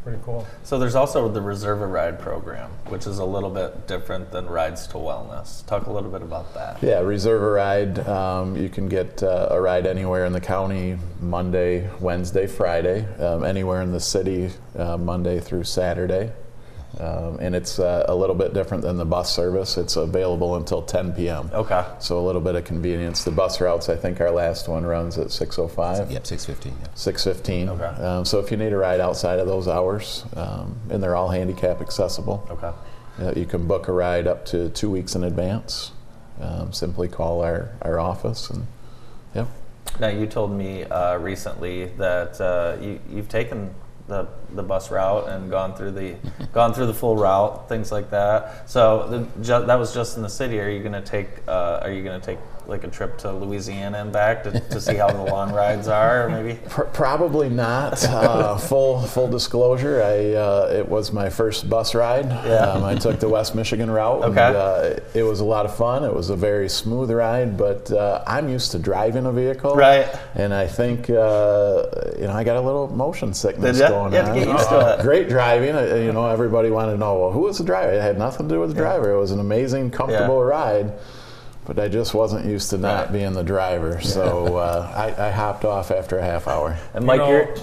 [0.03, 0.47] Pretty cool.
[0.63, 4.47] So there's also the Reserve a Ride program, which is a little bit different than
[4.47, 5.67] Rides to Wellness.
[5.67, 6.83] Talk a little bit about that.
[6.83, 7.99] Yeah, reserve a ride.
[8.09, 13.45] Um, you can get uh, a ride anywhere in the county Monday, Wednesday, Friday, um,
[13.45, 16.33] anywhere in the city uh, Monday through Saturday.
[17.01, 19.79] Um, and it's uh, a little bit different than the bus service.
[19.79, 21.51] It's available until 10 p.m.
[21.55, 21.83] Okay.
[21.99, 23.25] So a little bit of convenience.
[23.25, 26.11] The bus routes, I think our last one runs at 6:05.
[26.11, 26.77] Yep, 615.
[26.79, 26.89] Yeah.
[26.89, 27.69] 6:15.
[27.71, 28.03] Okay.
[28.03, 31.31] Um, so if you need a ride outside of those hours, um, and they're all
[31.31, 32.71] handicap accessible, Okay.
[33.21, 35.93] uh, you can book a ride up to two weeks in advance.
[36.39, 38.67] Um, simply call our, our office and
[39.35, 39.49] yep.
[39.99, 43.75] Now you told me uh, recently that uh, you, you've taken
[44.11, 46.17] the, the bus route and gone through the
[46.53, 48.69] gone through the full route, things like that.
[48.69, 50.61] So the, ju- that was just in the city.
[50.61, 52.39] Are you going to take uh, Are you going to take
[52.71, 56.27] like a trip to Louisiana and back to, to see how the long rides are,
[56.27, 56.59] or maybe?
[56.69, 58.01] Probably not.
[58.21, 62.27] Uh, full full disclosure, I uh, it was my first bus ride.
[62.27, 62.71] Yeah.
[62.73, 64.23] Um, I took the West Michigan route.
[64.25, 64.57] And, Okay.
[64.57, 66.05] uh, it was a lot of fun.
[66.05, 69.75] It was a very smooth ride, but uh, I'm used to driving a vehicle.
[69.75, 70.07] Right.
[70.35, 71.87] And I think uh,
[72.19, 74.35] you know I got a little motion sickness going had on.
[74.39, 75.03] get used to it.
[75.03, 75.75] Great driving.
[75.75, 77.93] Uh, you know, everybody wanted to know well who was the driver.
[77.93, 79.13] It had nothing to do with the driver.
[79.13, 80.93] It was an amazing, comfortable ride.
[81.71, 83.13] But I just wasn't used to not Right.
[83.13, 86.77] being the driver, so uh, I, I hopped off after a half hour.
[86.95, 87.55] And You Mike, know, you're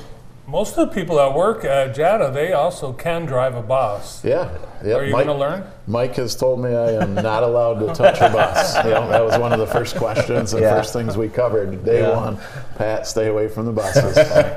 [0.47, 4.23] most of the people that work at JATA, they also can drive a bus.
[4.23, 4.49] Yeah,
[4.81, 4.93] yeah.
[4.95, 5.63] Are you Mike, going to learn?
[5.87, 8.77] Mike has told me I am not allowed to touch a bus.
[8.85, 10.73] You know, that was one of the first questions and Yeah.
[10.77, 11.83] first things we covered.
[11.83, 12.15] Day Yeah.
[12.15, 12.37] one,
[12.77, 14.15] Pat, stay away from the buses.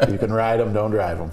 [0.08, 1.32] you can ride them, don't drive them.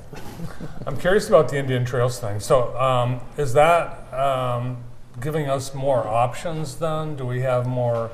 [0.88, 2.39] I'm curious about the Indian Trails thing.
[2.39, 4.77] So, um, is that um,
[5.21, 7.15] giving us more options then?
[7.15, 8.12] Do we have more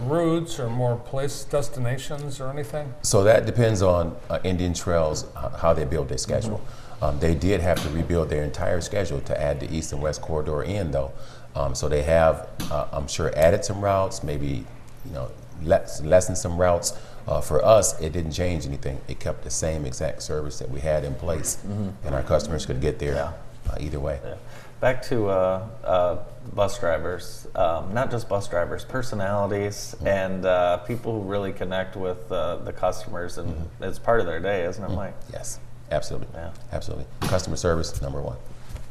[0.00, 2.92] routes or more place destinations or anything?
[3.02, 6.60] So that depends on uh, Indian Trails, uh, how they build their schedule.
[7.00, 10.22] Um, they did have to rebuild their entire schedule to add the east and west
[10.22, 11.12] corridor in, though.
[11.54, 14.64] Um, so they have, uh, I'm sure, added some routes, maybe,
[15.04, 15.30] you know,
[15.62, 16.94] less, lessened some routes.
[17.26, 19.00] Uh, for us, it didn't change anything.
[19.08, 21.58] It kept the same exact service that we had in place,
[22.04, 23.32] and our customers could get there Yeah.
[23.70, 24.18] uh, either way.
[24.24, 24.34] Yeah.
[24.80, 26.16] Back to uh, uh,
[26.54, 32.30] bus drivers, um, not just bus drivers, personalities and uh, people who really connect with
[32.30, 35.14] uh, the customers, and it's part of their day, isn't it, Mike?
[35.32, 35.58] Yes,
[35.90, 36.28] Absolutely.
[36.34, 36.50] Yeah.
[36.72, 37.04] Absolutely.
[37.20, 38.36] Customer service, number one.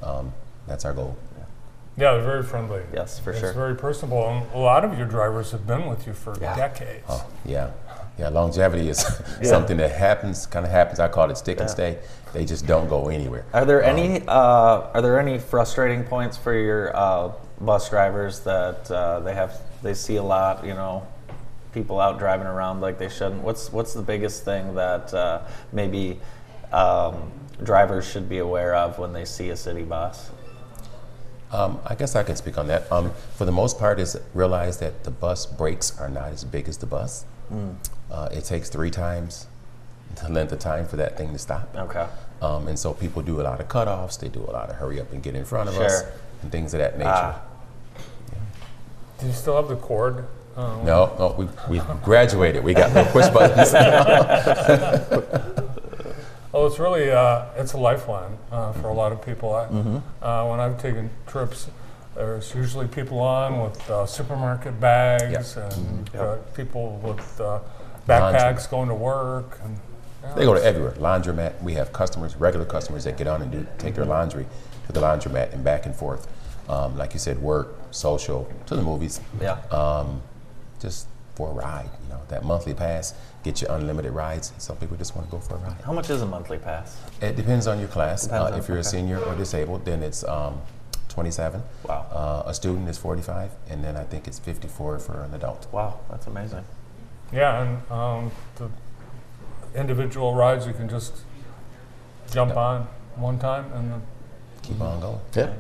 [0.04, 0.32] Um,
[0.68, 1.18] that's our goal.
[1.98, 2.84] Yeah, they're very friendly.
[2.94, 3.54] Yes, for it's sure.
[3.54, 4.28] very personable.
[4.30, 6.56] And a lot of your drivers have been with you for Yeah.
[6.56, 7.04] decades.
[7.10, 7.72] Oh, yeah.
[8.18, 9.00] Yeah, longevity is
[9.44, 11.00] something that happens, kind of happens.
[11.00, 11.98] I call it stick and stay.
[12.34, 13.46] They just don't go anywhere.
[13.54, 18.90] Are there any uh, are there any frustrating points for your uh, bus drivers that
[18.90, 20.66] uh, they have they see a lot?
[20.66, 21.06] You know,
[21.74, 23.42] people out driving around like they shouldn't.
[23.42, 25.42] What's what's the biggest thing that uh,
[25.74, 26.20] maybe
[26.72, 27.32] um,
[27.64, 30.32] drivers should be aware of when they see a city bus?
[31.52, 32.90] Um, I guess I can speak on that.
[32.90, 36.70] Um, for the most part, is realize that the bus brakes are not as big
[36.70, 37.26] as the bus.
[38.10, 39.48] Uh, it takes three times
[40.16, 41.70] the length of time for that thing to stop.
[41.76, 42.08] Okay.
[42.42, 44.20] Um, and so people do a lot of cutoffs.
[44.20, 46.04] They do a lot of hurry up and get in front of us
[46.42, 47.10] and things of that nature.
[47.14, 47.42] Ah.
[49.20, 50.26] Do you still have the cord?
[50.58, 51.48] Um, No, no, we,
[51.78, 52.64] we graduated.
[52.64, 53.74] We got no push buttons.
[56.54, 59.56] Oh, it's really uh, it's a lifeline uh, for a lot of people.
[59.56, 59.98] I, Mm-hmm.
[60.22, 61.70] uh, when I've taken trips,
[62.14, 66.20] there's usually people on with uh, supermarket bags and Mm-hmm.
[66.20, 67.60] uh, people with uh,
[68.06, 69.60] backpacks going to work.
[69.64, 69.80] And, yeah,
[70.36, 70.92] They go to everywhere.
[70.94, 71.62] Laundromat.
[71.62, 74.46] We have customers, regular customers that get on and do take their laundry
[74.88, 76.28] to the laundromat and back and forth.
[76.70, 79.20] Um, like you said, work, social, to the movies.
[79.42, 79.60] Yeah.
[79.72, 80.22] Um,
[80.80, 81.90] just for a ride.
[82.04, 84.54] You know, that monthly pass get you unlimited rides.
[84.58, 85.82] Some people just want to go for a ride.
[85.84, 86.98] How much is a monthly pass?
[87.22, 88.30] It depends on your class.
[88.30, 90.62] Uh, on- if you're a senior or disabled, then it's um,
[91.10, 91.62] 27.
[91.88, 92.06] Wow.
[92.12, 95.68] Uh, a student is 45, and then I think it's 54 for an adult.
[95.72, 96.64] Wow, that's amazing.
[97.34, 98.70] yeah, and um, the
[99.76, 101.14] individual rides you can just
[102.32, 102.58] jump Yep.
[102.58, 104.00] on one time and the
[104.62, 105.20] Keep on going.
[105.36, 105.54] Yeah.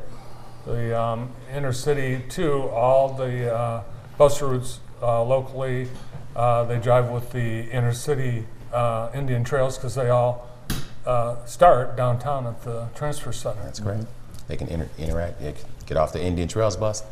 [0.65, 2.69] the um, inner city too.
[2.69, 3.84] All the uh,
[4.17, 5.88] bus routes uh, locally,
[6.36, 10.47] uh, they drive with the inner city uh, Indian trails because they all
[11.06, 13.62] uh, start downtown at the transfer center.
[13.63, 14.06] That's correct.
[14.47, 15.41] They can inter- interact.
[15.41, 17.04] They can get off the Indian Trails bus,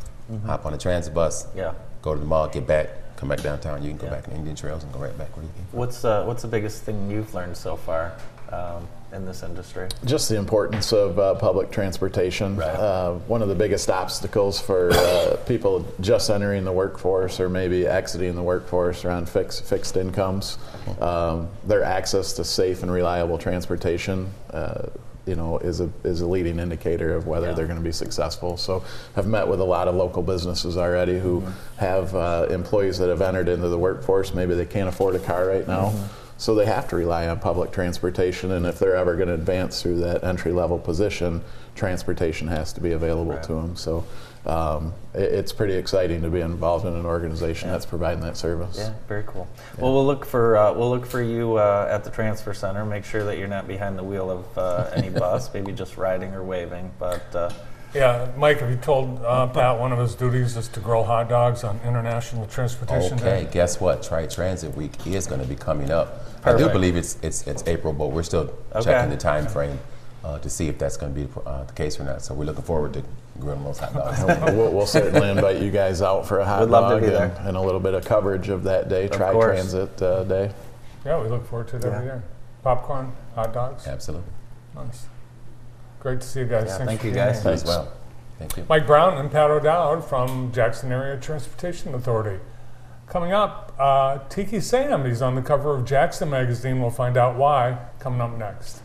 [0.46, 1.72] hop on a transit bus, Yeah.
[2.02, 2.88] go to the mall, get back,
[3.20, 3.82] come back downtown.
[3.82, 4.14] You can go Yeah.
[4.14, 5.78] back on Indian Trails and go right back where you came from.
[5.78, 8.12] What's uh, what's the biggest thing you've learned so far
[8.50, 9.88] um, in this industry?
[10.06, 12.56] Just the importance of uh, public transportation.
[12.56, 12.68] Right.
[12.68, 17.86] Uh, one of the biggest obstacles for uh, people just entering the workforce or maybe
[17.86, 20.56] exiting the workforce around on fixed fixed incomes.
[21.00, 24.86] Um, their access to safe and reliable transportation, uh,
[25.30, 27.54] you know, is a is a leading indicator of whether Yeah.
[27.54, 28.56] they're going to be successful.
[28.56, 28.82] So,
[29.16, 31.44] I've met with a lot of local businesses already who
[31.76, 34.34] have uh, employees that have entered into the workforce.
[34.34, 35.92] Maybe they can't afford a car right now.
[36.36, 39.82] So they have to rely on public transportation, and if they're ever going to advance
[39.82, 41.42] through that entry level position,
[41.76, 43.42] transportation has to be available Right.
[43.42, 43.76] to them.
[43.76, 44.04] So
[44.46, 48.76] um, it, it's pretty exciting to be involved in an organization that's providing that service.
[48.78, 49.46] Yeah, very cool.
[49.78, 52.84] Well, we'll look for uh, we'll look for you uh, at the transfer center.
[52.84, 56.32] Make sure that you're not behind the wheel of uh, any bus, maybe just riding
[56.34, 56.90] or waving.
[56.98, 57.50] But uh,
[57.94, 61.28] Yeah, Mike, have you told uh, Pat one of his duties is to grill hot
[61.28, 63.48] dogs on International Transportation Okay, Day?
[63.50, 64.02] guess what?
[64.02, 66.24] Try Transit Week is going to be coming up.
[66.44, 68.84] I do believe it's it's it's April, but we're still Okay.
[68.84, 69.78] checking the time frame
[70.24, 72.22] uh, to see if that's going to be uh, the case or not.
[72.22, 73.02] So we're looking forward to
[73.38, 74.22] grilling hot dogs.
[74.54, 77.06] we'll, we'll certainly invite you guys out for a hot Would love to dog be
[77.16, 77.46] and, there.
[77.48, 80.52] and a little bit of coverage of that day, Try Transit uh, Day.
[81.04, 82.22] Yeah, we look forward to it every year.
[82.62, 83.86] Popcorn, hot dogs.
[83.86, 84.30] Absolutely.
[84.74, 85.06] Nice.
[86.00, 86.66] Great to see you guys.
[86.66, 87.42] Yeah, thank you, guys.
[87.42, 87.50] here.
[87.50, 87.92] You as well.
[88.38, 88.66] Thank you.
[88.68, 92.42] Mike Brown and Pat O'Dowd from Jackson Area Transportation Authority.
[93.06, 95.04] Coming up, uh, Tiki Sam.
[95.04, 96.80] He's on the cover of Jackson Magazine.
[96.80, 97.78] We'll find out why.
[97.98, 98.82] Coming up next.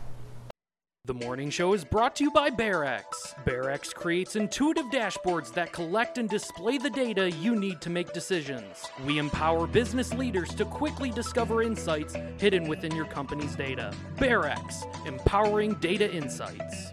[1.06, 3.04] The morning show is brought to you by BearX.
[3.46, 8.90] BearX creates intuitive dashboards that collect and display the data you need to make decisions.
[9.06, 13.94] We empower business leaders to quickly discover insights hidden within your company's data.
[14.18, 16.90] BearX, empowering data insights.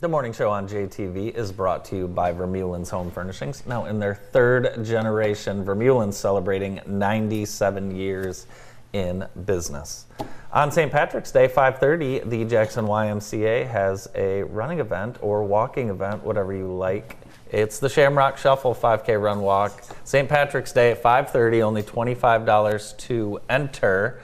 [0.00, 3.64] The morning show on JTV is brought to you by Vermeulen's Home Furnishings.
[3.64, 8.46] Now, in their third generation, Vermeulen's celebrating 97 years
[8.94, 10.06] in business.
[10.52, 10.90] On St.
[10.90, 16.72] Patrick's Day, 5:30, the Jackson YMCA has a running event or walking event, whatever you
[16.72, 17.18] like.
[17.50, 19.82] It's the Shamrock Shuffle 5K Run Walk.
[20.04, 20.28] St.
[20.28, 24.20] Patrick's Day at 5:30, only $25 to enter.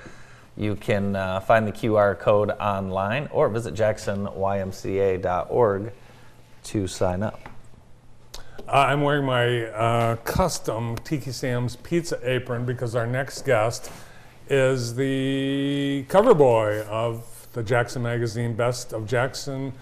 [0.56, 5.92] You can uh, find the QR code online or visit jacksonymca.org
[6.62, 7.40] to sign up.
[8.68, 13.90] Uh, I'm wearing my uh, custom Tiki Sam's pizza apron because our next guest
[14.50, 19.72] is the cover boy of the Jackson Magazine Best of Jackson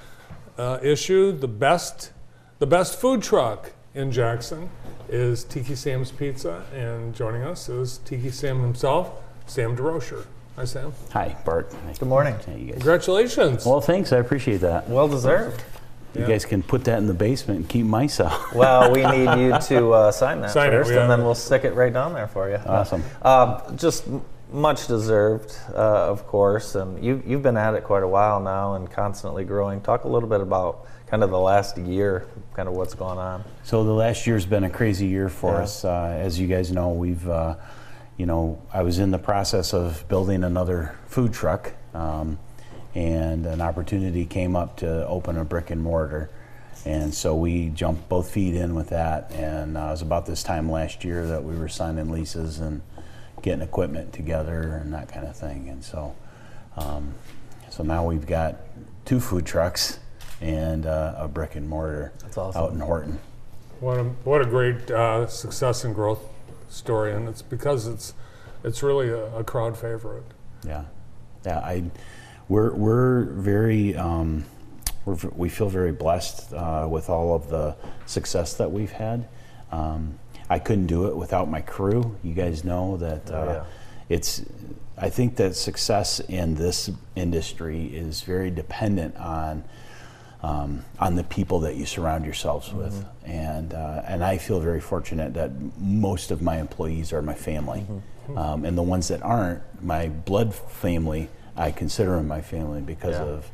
[0.58, 1.32] uh, issue.
[1.32, 2.12] The best,
[2.58, 4.68] the best food truck in Jackson
[5.08, 9.10] is Tiki Sam's Pizza, and joining us is Tiki Sam himself,
[9.46, 10.26] Sam DeRocher.
[10.56, 10.92] Hi, Sam.
[11.12, 11.72] Hi, Bart.
[11.98, 12.34] Good morning.
[12.44, 12.74] Hey, you guys.
[12.74, 13.64] Congratulations.
[13.64, 14.12] Well, thanks.
[14.12, 14.88] I appreciate that.
[14.88, 15.62] Well deserved.
[16.14, 16.28] You Yeah.
[16.28, 18.38] guys can put that in the basement and keep mice out.
[18.54, 21.02] Well, we need you to uh, sign that Sign it, first, yeah.
[21.02, 22.56] and then we'll stick it right down there for you.
[22.66, 23.02] Awesome.
[23.22, 26.74] Uh, just m- much deserved, uh, of course.
[26.74, 29.80] And you, you've been at it quite a while now and constantly growing.
[29.80, 33.44] Talk a little bit about kind of the last year, kind of what's going on.
[33.62, 35.62] So the last year's been a crazy year for Yeah.
[35.62, 35.84] us.
[35.84, 37.56] Uh, as you guys know, we've, uh,
[38.16, 42.38] you know, I was in the process of building another food truck, um,
[42.94, 46.30] and an opportunity came up to open a brick and mortar.
[46.84, 49.30] And so we jumped both feet in with that.
[49.32, 52.80] And uh, it was about this time last year that we were signing leases and
[53.42, 55.68] getting equipment together and that kind of thing.
[55.68, 56.14] And so,
[56.76, 57.14] um,
[57.70, 58.56] so now we've got
[59.04, 59.98] two food trucks
[60.40, 62.62] and uh, a brick and mortar That's awesome.
[62.62, 63.18] out in Horton.
[63.80, 66.20] What a, what a great uh, success and growth
[66.68, 68.14] story, and it's because it's
[68.64, 70.24] it's really a, a crowd favorite.
[70.66, 70.84] Yeah,
[71.46, 71.60] yeah.
[71.60, 71.84] I,
[72.48, 74.44] we're we're very um,
[75.04, 79.28] we're, v- we feel very blessed uh, with all of the success that we've had.
[79.70, 80.18] Um,
[80.50, 82.16] I couldn't do it without my crew.
[82.22, 83.64] You guys know that uh, Oh, yeah.
[84.08, 84.42] it's.
[85.00, 89.62] I think that success in this industry is very dependent on
[90.42, 93.04] um, on the people that you surround yourselves with.
[93.24, 97.86] And, uh, and I feel very fortunate that most of my employees are my family.
[98.36, 103.16] Um, and the ones that aren't, my blood family, I consider them my family because
[103.16, 103.24] Yeah.
[103.24, 103.50] of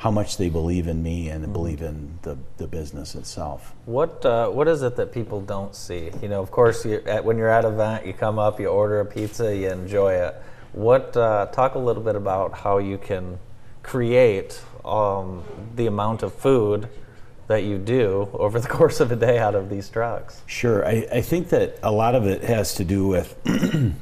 [0.00, 3.74] how much they believe in me and believe in the, the business itself.
[3.84, 6.10] What uh, what is it that people don't see?
[6.22, 8.68] You know, of course, you at, when you're at an event, you come up, you
[8.68, 10.34] order a pizza, you enjoy it.
[10.72, 13.38] What uh, talk a little bit about how you can
[13.82, 15.44] create um,
[15.76, 16.88] the amount of food
[17.48, 20.40] that you do over the course of a day out of these trucks.
[20.46, 20.86] Sure.
[20.86, 23.36] I, I think that a lot of it has to do with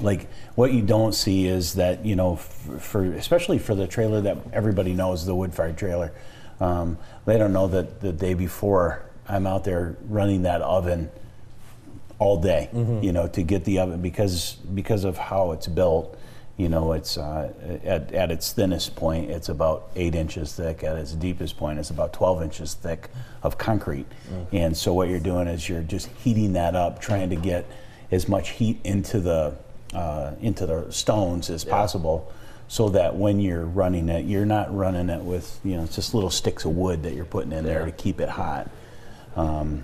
[0.00, 4.20] like what you don't see is that you know f- for especially for the trailer
[4.20, 6.12] that everybody knows the wood fired trailer
[6.60, 11.10] um, they don't know that the day before i'm out there running that oven
[12.18, 12.68] all day
[13.02, 16.18] you know to get the oven because because of how it's built
[16.56, 17.52] you know it's uh,
[17.84, 20.82] at, at its thinnest point it's about eight inches thick.
[20.82, 23.10] At its deepest point it's about 12 inches thick
[23.42, 24.06] of concrete.
[24.52, 27.66] And so what you're doing is you're just heating that up trying to get
[28.10, 29.54] as much heat into the
[29.96, 32.30] uh, into the stones as possible
[32.68, 36.30] so that when you're running it you're not running it with you know just little
[36.30, 38.68] sticks of wood that you're putting in there to keep it hot
[39.36, 39.82] um,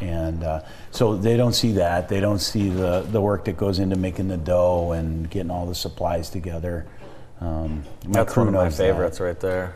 [0.00, 0.60] and uh,
[0.92, 2.08] so they don't see that.
[2.08, 5.66] They don't see the, the work that goes into making the dough and getting all
[5.66, 6.86] the supplies together.
[7.40, 8.84] Um, my That's crew one of my knows that.
[8.84, 9.74] favorites right there.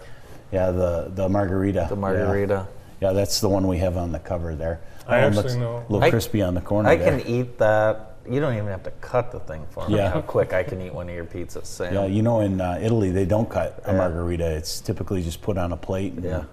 [0.52, 1.86] Yeah, the the margherita.
[1.88, 2.00] The Yeah.
[2.00, 2.68] margherita.
[3.00, 4.80] Yeah, that's the one we have on the cover there.
[5.08, 7.18] I actually looks know- A little I- crispy on the corner I there.
[7.18, 8.15] can eat that.
[8.28, 9.96] You don't even have to cut the thing for me.
[9.96, 10.10] Yeah.
[10.10, 11.94] How quick I can eat one of your pizzas, Sam.
[11.94, 13.98] yeah, you know, in uh, Italy they don't cut a Yeah.
[13.98, 14.46] margherita.
[14.56, 16.44] It's typically just put on a plate and Yeah.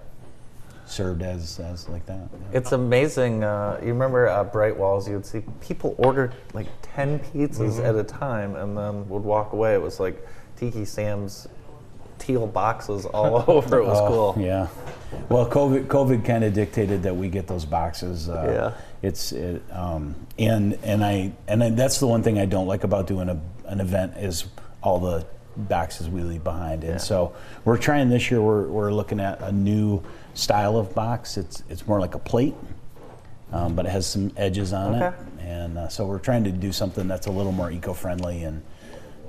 [0.86, 2.18] served as as like that.
[2.32, 2.58] Yeah.
[2.58, 3.42] It's amazing.
[3.44, 5.08] Uh, you remember uh, Bright Walls?
[5.08, 7.86] You would see people order like ten pizzas Mm-hmm.
[7.86, 9.74] at a time, and then would walk away.
[9.74, 11.48] It was like Tiki Sam's
[12.18, 13.78] teal boxes all over.
[13.80, 14.42] It was Oh, cool.
[14.44, 14.68] Yeah.
[15.28, 18.28] Well, COVID COVID kind of dictated that we get those boxes.
[18.28, 18.80] Uh, Yeah.
[19.04, 22.84] It's it, um, and and I and I, that's the one thing I don't like
[22.84, 24.46] about doing a, an event is
[24.82, 26.84] all the boxes we leave behind.
[26.84, 26.98] And Yeah.
[26.98, 28.40] so we're trying this year.
[28.40, 30.02] We're we're looking at a new
[30.34, 31.36] style of box.
[31.36, 32.54] It's it's more like a plate.
[33.52, 35.06] Um, but it has some edges on Okay.
[35.06, 35.14] it,
[35.44, 38.62] and uh, so we're trying to do something that's a little more eco-friendly and,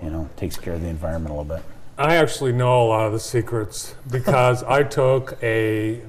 [0.02, 1.64] you know, takes care of the environment a little bit.
[2.00, 6.02] I actually know a lot of the secrets because I took a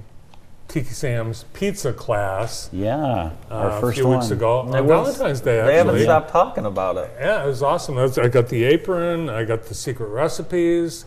[0.68, 4.18] Tiki Sam's pizza class Yeah, uh, our a few one.
[4.18, 5.64] weeks ago on was- Valentine's Day.
[5.64, 7.11] They haven't stopped talking about it.
[7.18, 7.96] yeah, it was awesome.
[7.98, 9.31] I got the apron.
[9.31, 11.05] I got the secret recipes.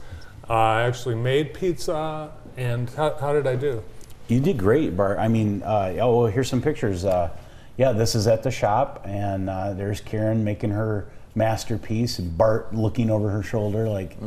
[0.49, 2.31] I actually made pizza.
[2.57, 3.83] And how, how did I do?
[4.27, 5.17] You did great, Bart.
[5.19, 7.05] I mean, uh, oh, well, here's some pictures.
[7.05, 7.29] Uh,
[7.77, 12.73] yeah, this is at the shop, and uh, there's Karen making her masterpiece, and Bart
[12.75, 14.17] looking over her shoulder, like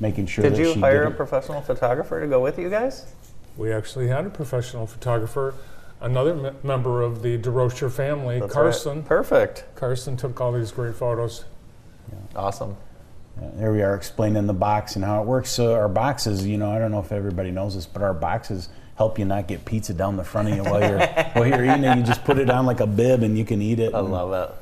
[0.00, 1.16] making sure Did that you she hire did a it.
[1.16, 3.06] professional photographer to go with you guys?
[3.56, 5.54] We actually had a professional photographer,
[6.00, 8.62] another me- member of the DeRocher family, That's right.
[8.62, 9.02] Carson.
[9.02, 9.64] Perfect.
[9.74, 11.44] Carson took all these great photos.
[12.34, 12.76] Awesome.
[13.40, 15.50] Yeah, there we are explaining the box and how it works.
[15.50, 18.68] So our boxes, you know, I don't know if everybody knows this, but our boxes
[18.96, 21.84] help you not get pizza down the front of you while you're while you're eating
[21.84, 21.96] it.
[21.96, 23.94] You just put it on like a bib and you can eat it.
[23.94, 24.54] I and love it.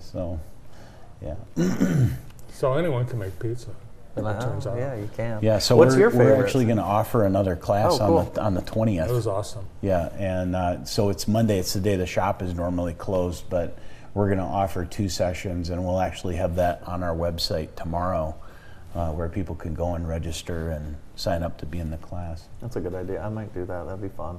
[0.00, 0.40] So,
[1.22, 1.36] yeah.
[2.60, 3.70] So anyone can make pizza.
[4.16, 4.76] It turns out.
[4.76, 5.38] Yeah, you can.
[5.42, 8.40] Yeah, so What's we're, your we're actually going to offer another class Oh, on the
[8.42, 9.08] on the twentieth.
[9.08, 9.64] It was awesome.
[9.80, 11.58] Yeah, and uh, so it's Monday.
[11.58, 13.78] It's the day the shop is normally closed, but
[14.14, 18.34] we're going to offer two sessions, and we'll actually have that on our website tomorrow.
[18.94, 22.48] Uh, where people can go and register and sign up to be in the class.
[22.60, 23.22] That's a good idea.
[23.22, 23.84] I might do that.
[23.84, 24.38] That'd be fun.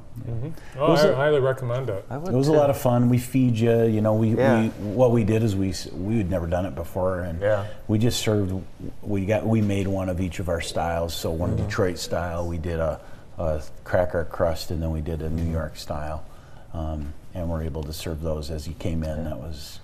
[0.78, 2.04] Oh, Was I it- highly recommend it.
[2.10, 3.08] I It would was a lot of fun.
[3.10, 3.84] We feed you.
[3.86, 4.62] You know, we, Yeah.
[4.64, 7.66] we what we did is we we had never done it before, and Yeah.
[7.88, 8.54] we just served.
[9.02, 11.14] We got we made one of each of our styles.
[11.14, 11.66] So one Mm-hmm.
[11.68, 13.00] Detroit style, we did a,
[13.38, 15.36] a cracker crust, and then we did a Mm-hmm.
[15.38, 16.24] New York style,
[16.74, 19.24] um, and we're able to serve those as you came in.
[19.24, 19.80] That was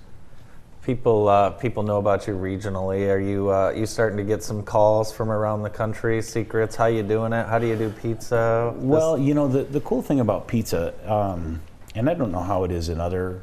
[0.92, 3.10] People, uh, people know about you regionally.
[3.14, 6.22] Are you, uh, you starting to get some calls from around the country?
[6.22, 6.78] Secrets?
[6.78, 7.46] How you doing it?
[7.46, 8.74] How do you do pizza?
[8.74, 11.60] This- Well, you know, the, the cool thing about pizza, um,
[11.94, 13.42] and I don't know how it is in other,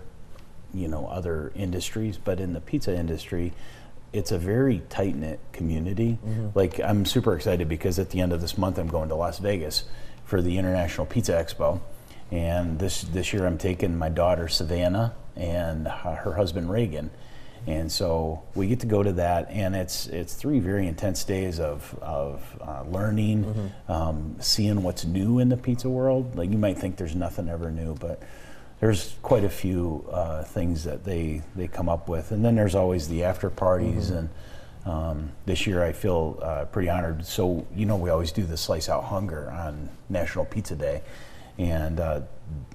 [0.72, 3.52] you know, other industries, but in the pizza industry,
[4.14, 6.16] it's a very tight knit community.
[6.54, 9.38] Like, I'm super excited because at the end of this month, I'm going to Las
[9.38, 9.84] Vegas
[10.24, 11.80] for the International Pizza Expo.
[12.30, 17.10] And this, this year, I'm taking my daughter, Savannah, and her her husband, Reagan.
[17.66, 21.60] And so we get to go to that, and it's it's three very intense days
[21.60, 26.36] of of uh, learning, um, seeing what's new in the pizza world.
[26.36, 28.22] Like you might think there's nothing ever new, but
[28.80, 32.74] there's quite a few uh, things that they they come up with, and then there's
[32.74, 34.10] always the after parties.
[34.10, 34.28] And
[34.84, 37.24] um, this year I feel uh, pretty honored.
[37.24, 41.00] So you know we always do the Slice Out Hunger on National Pizza Day,
[41.56, 42.20] and uh,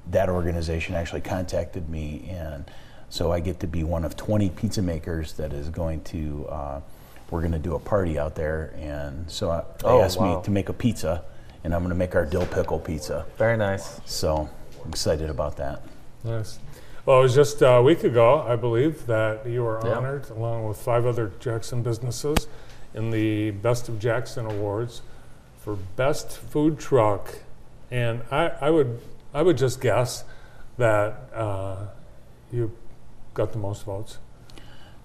[0.10, 2.66] that organization actually contacted me and.
[3.10, 6.48] So I get to be one of 20 pizza makers that is going to.
[6.50, 6.82] Uh,
[7.32, 10.38] we're going to do a party out there, and so I, they Oh, asked wow.
[10.40, 11.24] me to make a pizza,
[11.64, 13.26] and I'm going to make our dill pickle pizza.
[13.38, 14.02] Very nice.
[14.06, 14.50] So
[14.84, 15.84] I'm excited about that.
[16.24, 16.58] Nice.
[17.06, 19.98] Well, it was just a week ago, I believe, that you were Yeah.
[19.98, 22.48] honored, along with five other Jackson businesses,
[22.96, 25.04] in the Best of Jackson Awards
[25.60, 27.36] for Best Food Truck.
[27.92, 29.00] And I, I would,
[29.36, 30.24] I would just guess
[30.80, 31.76] that uh,
[32.52, 32.72] you
[33.40, 34.18] got the most votes.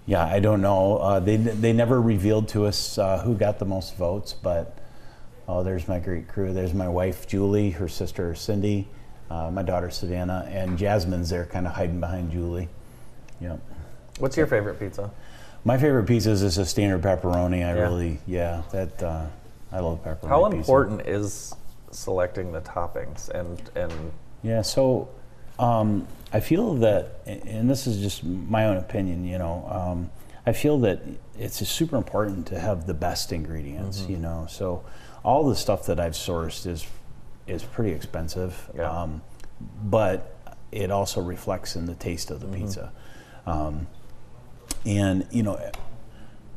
[0.07, 0.99] Yeah, I don't know.
[0.99, 4.76] Uh, they they never revealed to us uh, who got the most votes, but
[5.49, 6.53] oh, there's my great crew.
[6.53, 8.89] There's my wife Julie, her sister Cindy,
[9.30, 12.68] uh, my daughter Savannah, and Jasmine's there, kind of hiding behind Julie.
[13.41, 13.61] Yep.
[14.18, 15.11] What's your favorite pizza?
[15.64, 17.57] My favorite pizza is just a standard pepperoni.
[17.64, 17.82] I Yeah.
[17.82, 19.26] really, yeah, that uh,
[19.72, 20.28] I love pepperoni.
[20.28, 20.59] How pizza.
[20.59, 21.55] important is
[21.93, 23.93] selecting the toppings and and
[24.43, 25.09] Yeah, so
[25.59, 30.11] um, I feel that, and this is just my own opinion, you know, um,
[30.45, 31.01] I feel that
[31.39, 34.11] it's super important to have the best ingredients, Mm-hmm.
[34.12, 34.47] you know.
[34.51, 34.85] So
[35.24, 36.87] all the stuff that I've sourced is
[37.47, 38.91] is pretty expensive, Yeah.
[38.91, 39.22] um,
[39.85, 40.37] but
[40.72, 42.64] it also reflects in the taste of the Mm-hmm.
[42.64, 42.93] pizza.
[43.47, 43.87] Um,
[44.85, 45.57] and you know,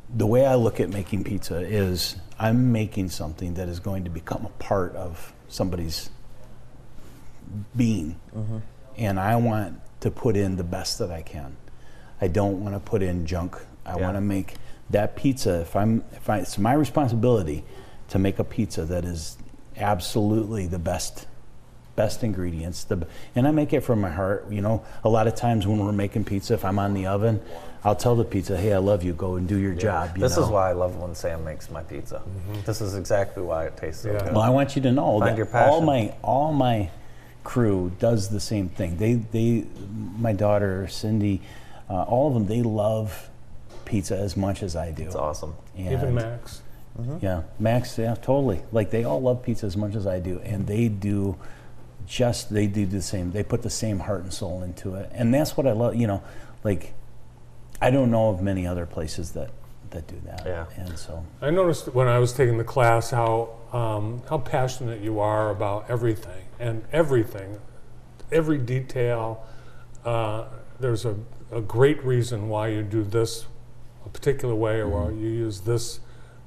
[0.09, 4.09] the way I look at making pizza is I'm making something that is going to
[4.09, 6.09] become a part of somebody's
[7.75, 8.19] being.
[8.97, 11.55] And I want to put in the best that I can.
[12.21, 13.55] I don't want to put in junk.
[13.85, 14.03] I Yeah.
[14.03, 14.55] want to make
[14.89, 15.61] that pizza.
[15.61, 17.63] If I'm, if I, it's my responsibility
[18.09, 19.37] to make a pizza that is
[19.77, 21.27] absolutely the best,
[21.95, 22.83] best ingredients.
[22.85, 24.47] The, and I make it from my heart.
[24.49, 27.39] You know, a lot of times when we're making pizza, if I'm on the oven,
[27.83, 29.13] I'll tell the pizza, "Hey, I love you.
[29.13, 30.43] Go and do your job." You this know?
[30.43, 32.15] is why I love when Sam makes my pizza.
[32.15, 32.61] Mm-hmm.
[32.65, 34.19] This is exactly why it tastes so Yeah.
[34.23, 34.33] good.
[34.33, 36.89] Well, I want you to know Find that your all my all my
[37.47, 38.97] crew does the same thing.
[38.97, 39.65] They they
[40.19, 41.41] my daughter Cindy,
[41.89, 43.29] uh, all of them they love
[43.85, 45.03] pizza as much as I do.
[45.03, 45.55] It's awesome.
[45.77, 46.61] And- Even Max.
[47.21, 47.97] Yeah, Max.
[47.97, 48.61] Yeah, totally.
[48.71, 51.37] Like they all love pizza as much as I do, and they do
[52.05, 53.31] just they do the same.
[53.31, 55.95] They put the same heart and soul into it, and that's what I love.
[55.95, 56.23] You know,
[56.65, 56.93] like
[57.81, 59.51] I don't know of many other places that
[59.91, 60.43] that do that.
[60.45, 60.65] Yeah.
[60.75, 65.19] and so I noticed when I was taking the class how um, how passionate you
[65.19, 67.59] are about everything and everything,
[68.31, 69.45] every detail.
[70.05, 70.45] Uh,
[70.79, 71.15] there's a,
[71.51, 73.45] a great reason why you do this
[74.05, 75.99] a particular way or why you use this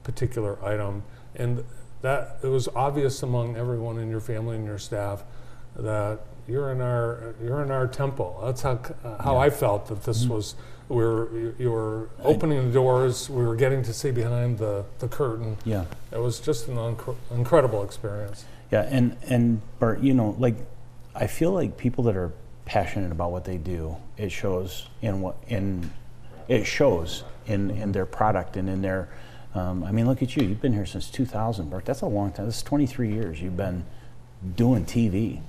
[0.04, 1.02] particular item,
[1.34, 1.64] and
[2.02, 5.22] that it was obvious among everyone in your family and your staff
[5.76, 8.40] that you're in our you're in our temple.
[8.44, 10.54] That's how uh, how I felt that this was.
[10.88, 13.30] We were you- you were opening the doors.
[13.30, 15.56] We were getting to see behind the, the curtain.
[15.64, 15.84] yeah.
[16.10, 18.44] It was just an unc- incredible experience.
[18.70, 20.56] Yeah, and and Bert, you know, like
[21.14, 22.32] I feel like people that are
[22.64, 25.90] passionate about what they do, it shows in what in
[26.48, 29.08] it shows in in their product and in their.
[29.52, 30.46] Um, I mean, look at you.
[30.46, 31.84] You've been here since 2000, Bert.
[31.84, 32.46] That's a long time.
[32.46, 33.42] That's 23 years.
[33.42, 33.84] You've been
[34.54, 35.40] doing TV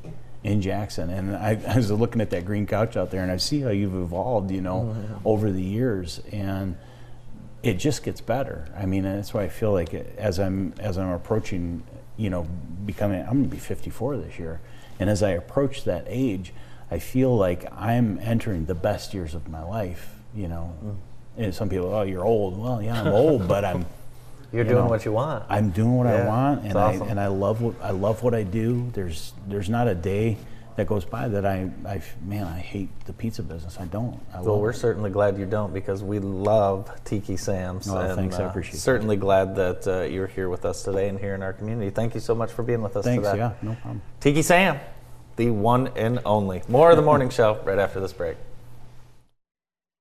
[0.44, 3.38] in Jackson, and I, I was looking at that green couch out there, and I
[3.38, 6.76] see how you've evolved, you know, over the years, and
[7.62, 8.68] it just gets better.
[8.76, 11.84] I mean, that's why I feel like it, as I'm as I'm approaching,
[12.18, 12.48] you know,
[12.94, 14.60] becoming I'm going to be 54 this year,
[15.00, 16.54] and as I approach that age,
[16.90, 20.16] I feel like I'm entering the best years of my life.
[20.36, 21.42] You know, hmm.
[21.42, 22.58] and some people, oh, you're old.
[22.58, 23.86] Well, yeah, I'm old, but I'm
[24.52, 25.46] You're you doing know, what you want.
[25.50, 27.04] I'm doing what Yeah, I want, and awesome.
[27.04, 28.90] I and I love what I love what I do.
[28.94, 30.38] There's there's not a day
[30.76, 33.78] that goes by that I, I man I hate the pizza business.
[33.80, 34.20] I don't.
[34.34, 34.76] I Well, we're it.
[34.76, 37.90] certainly glad you don't because we love Tiki Sam's.
[37.90, 38.80] Oh, and, thanks, I uh, appreciate that.
[38.80, 41.90] Certainly glad that uh, you're here with us today and here in our community.
[41.90, 43.28] Thank you so much for being with us Thanks.
[43.28, 43.40] today.
[43.40, 44.02] Yeah, no problem.
[44.20, 44.80] Tiki Sam,
[45.36, 46.62] the one and only.
[46.68, 48.38] More of the morning show right after this break.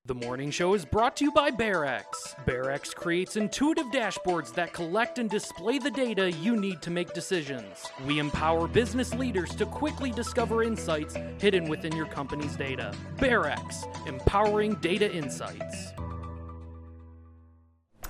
[0.07, 2.05] The morning show is brought to you by BearX.
[2.47, 7.87] BearX creates intuitive dashboards that collect and display the data you need to make decisions.
[8.07, 12.95] We empower business leaders to quickly discover insights hidden within your company's data.
[13.19, 15.93] BearX, empowering data insights.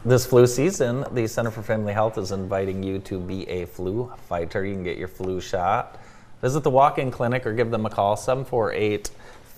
[0.05, 4.13] This flu season, the Center for Family Health is inviting you to be a flu
[4.29, 4.65] fighter.
[4.65, 6.01] You can get your flu shot.
[6.41, 9.11] Visit the walk in clinic or give them a call 748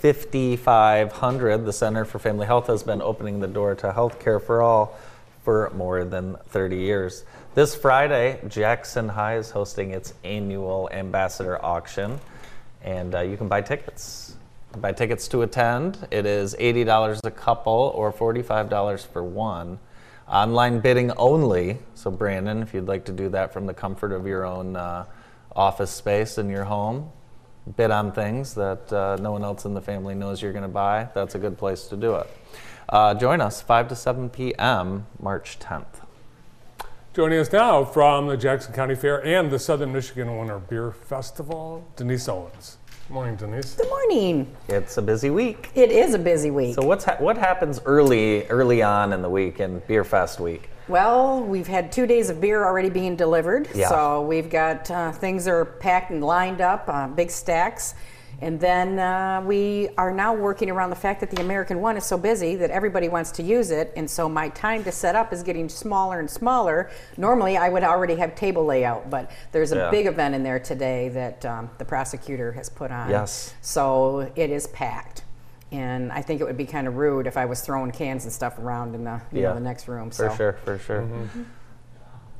[0.02, 1.64] 5500.
[1.64, 4.98] The Center for Family Health has been opening the door to health care for all
[5.44, 7.24] for more than 30 years.
[7.54, 12.18] This Friday, Jackson High is hosting its annual ambassador auction,
[12.82, 14.34] and uh, you can buy tickets.
[14.76, 16.04] Buy tickets to attend.
[16.10, 19.78] It is $80 a couple or $45 for one.
[20.26, 21.78] Online bidding only.
[21.94, 25.04] So, Brandon, if you'd like to do that from the comfort of your own uh,
[25.54, 27.12] office space in your home,
[27.76, 30.68] bid on things that uh, no one else in the family knows you're going to
[30.68, 32.26] buy, that's a good place to do it.
[32.88, 35.06] Uh, join us 5 to 7 p.m.
[35.20, 36.02] March 10th.
[37.14, 41.86] Joining us now from the Jackson County Fair and the Southern Michigan Winter Beer Festival,
[41.94, 42.78] Denise Owens.
[43.06, 43.74] Good Morning, Denise.
[43.74, 44.56] Good morning.
[44.68, 45.70] It's a busy week.
[45.74, 46.74] It is a busy week.
[46.74, 50.70] So what's ha- what happens early early on in the week in Beer Fest week?
[50.88, 53.68] Well, we've had two days of beer already being delivered.
[53.74, 53.88] Yeah.
[53.88, 57.94] So we've got uh, things are packed and lined up, uh, big stacks.
[58.40, 62.04] And then uh, we are now working around the fact that the American one is
[62.04, 63.92] so busy that everybody wants to use it.
[63.94, 66.90] And so my time to set up is getting smaller and smaller.
[67.16, 69.90] Normally I would already have table layout, but there's a Yeah.
[69.92, 73.10] big event in there today that um, the prosecutor has put on.
[73.10, 73.54] Yes.
[73.60, 75.21] So it is packed.
[75.72, 78.32] And I think it would be kind of rude if I was throwing cans and
[78.32, 79.48] stuff around in the, you Yeah.
[79.48, 80.10] know, the next room.
[80.10, 80.34] For so.
[80.36, 81.08] sure, for sure.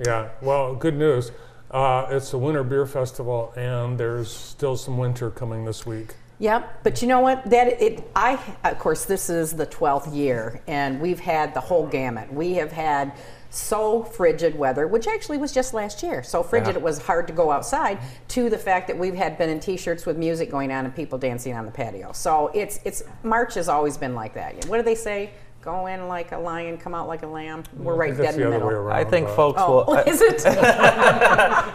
[0.04, 1.32] Yeah, well, good news.
[1.70, 6.14] Uh, it's the Winter Beer Festival, and there's still some winter coming this week.
[6.38, 7.48] Yep, but you know what?
[7.48, 11.86] That it, I of course this is the twelfth year, and we've had the whole
[11.86, 12.32] gamut.
[12.32, 13.12] We have had
[13.54, 16.22] so frigid weather, which actually was just last year.
[16.22, 16.76] So frigid Yeah.
[16.76, 17.98] it was hard to go outside.
[18.28, 21.18] To the fact that we've had been in t-shirts with music going on and people
[21.18, 22.12] dancing on the patio.
[22.12, 24.64] So it's it's March has always been like that.
[24.66, 25.30] What do they say?
[25.60, 27.62] Go in like a lion, come out like a lamb.
[27.76, 28.84] We're right I think dead in the the other way middle.
[28.86, 28.96] around.
[28.98, 29.94] I think but- folks Oh, will.
[30.08, 30.42] is it?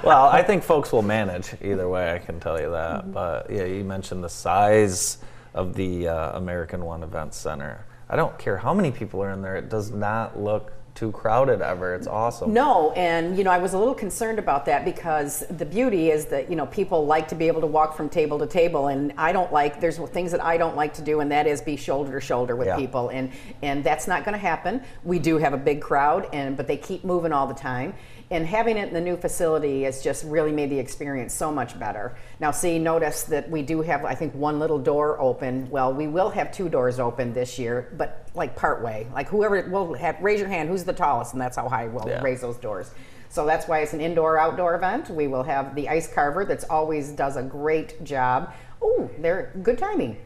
[0.03, 2.13] well, I think folks will manage either way.
[2.13, 3.01] I can tell you that.
[3.03, 3.11] Mm-hmm.
[3.11, 5.19] But yeah, you mentioned the size
[5.53, 7.85] of the uh, American One Event Center.
[8.09, 9.55] I don't care how many people are in there.
[9.55, 11.93] It does not look too crowded ever.
[11.93, 12.51] It's awesome.
[12.53, 16.25] No, and you know, I was a little concerned about that because the beauty is
[16.25, 19.13] that you know people like to be able to walk from table to table, and
[19.15, 19.79] I don't like.
[19.79, 22.55] There's things that I don't like to do, and that is be shoulder to shoulder
[22.55, 22.75] with Yeah.
[22.77, 23.31] people, and
[23.61, 24.81] and that's not going to happen.
[25.03, 27.93] We do have a big crowd, and but they keep moving all the time.
[28.29, 31.79] And having it in the new facility has just really made the experience so much
[31.79, 32.15] better.
[32.41, 35.69] Now, see, notice that we do have, I think, one little door open.
[35.69, 39.07] Well, we will have two doors open this year, but like part way.
[39.13, 42.07] Like whoever will have, raise your hand, who's the tallest, and that's how high we'll
[42.07, 42.21] Yeah.
[42.21, 42.91] raise those doors.
[43.29, 45.09] So that's why it's an indoor outdoor event.
[45.09, 48.51] We will have the ice carver that's always does a great job.
[48.81, 50.17] Oh, they're good timing.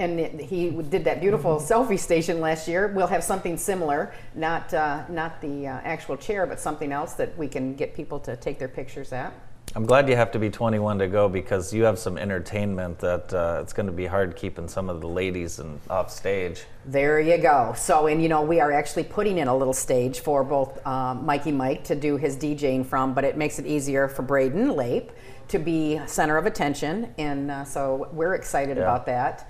[0.00, 2.90] And it- he did that beautiful selfie station last year.
[2.94, 7.36] We'll have something similar, not uh, not the uh, actual chair, but something else that
[7.36, 9.32] we can get people to take their pictures at.
[9.76, 13.32] I'm glad you have to be 21 to go because you have some entertainment that
[13.32, 16.64] uh, it's going to be hard keeping some of the ladies and off stage.
[16.86, 17.74] There you go.
[17.76, 21.24] So, and you know, we are actually putting in a little stage for both um,
[21.24, 25.12] Mikey Mike to do his DJing from, but it makes it easier for Braden Lape
[25.48, 28.84] to be center of attention, and uh, so we're excited Yeah.
[28.84, 29.49] about that.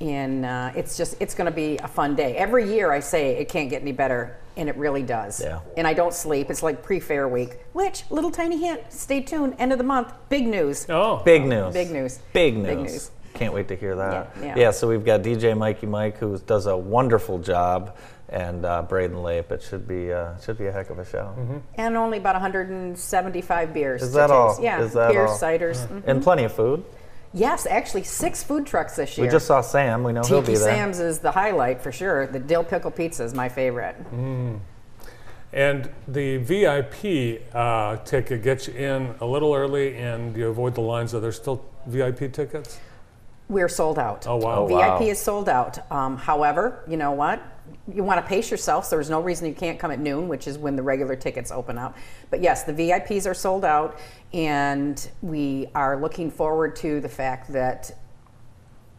[0.00, 2.36] And uh, it's just, it's going to be a fun day.
[2.36, 5.40] Every year I say it can't get any better, and it really does.
[5.40, 5.60] Yeah.
[5.76, 6.50] And I don't sleep.
[6.50, 7.58] It's like pre-fair week.
[7.72, 8.92] Which little tiny hint?
[8.92, 9.54] Stay tuned.
[9.58, 10.12] End of the month.
[10.28, 10.86] Big news.
[10.90, 11.72] Oh, Big news.
[11.72, 12.18] Big news.
[12.34, 12.66] Big news.
[12.66, 13.10] Big news.
[13.34, 14.32] Can't wait to hear that.
[14.40, 14.70] Yeah, yeah.
[14.70, 17.96] so we've got DJ Mikey Mike who does a wonderful job,
[18.30, 19.52] and uh, Braden Lape.
[19.52, 21.34] It should be uh, should be a heck of a show.
[21.74, 24.02] And only about 175 beers.
[24.02, 24.58] Is to that all?
[24.60, 24.80] Yeah.
[24.80, 25.38] Is that beers, all?
[25.38, 25.86] ciders.
[25.86, 26.02] mhm.
[26.06, 26.84] And plenty of food.
[27.36, 29.26] Yes, actually, six food trucks this year.
[29.26, 30.02] We just saw Sam.
[30.02, 30.56] We know he'll be there.
[30.56, 32.26] Sam's is the highlight for sure.
[32.26, 33.94] The dill pickle pizza is my favorite.
[35.52, 40.80] And the VIP uh, ticket gets you in a little early, and you avoid the
[40.80, 41.14] lines.
[41.14, 42.80] Are there still VIP tickets?
[43.50, 44.26] We're sold out.
[44.26, 44.64] Oh, wow.
[44.64, 45.00] Oh, VIP wow.
[45.02, 45.90] is sold out.
[45.92, 47.42] Um, however, you know what?
[47.92, 50.48] You want to pace yourself, so there's no reason you can't come at noon, which
[50.48, 51.96] is when the regular tickets open up.
[52.30, 53.98] But yes, the VIPs are sold out,
[54.32, 57.92] and we are looking forward to the fact that,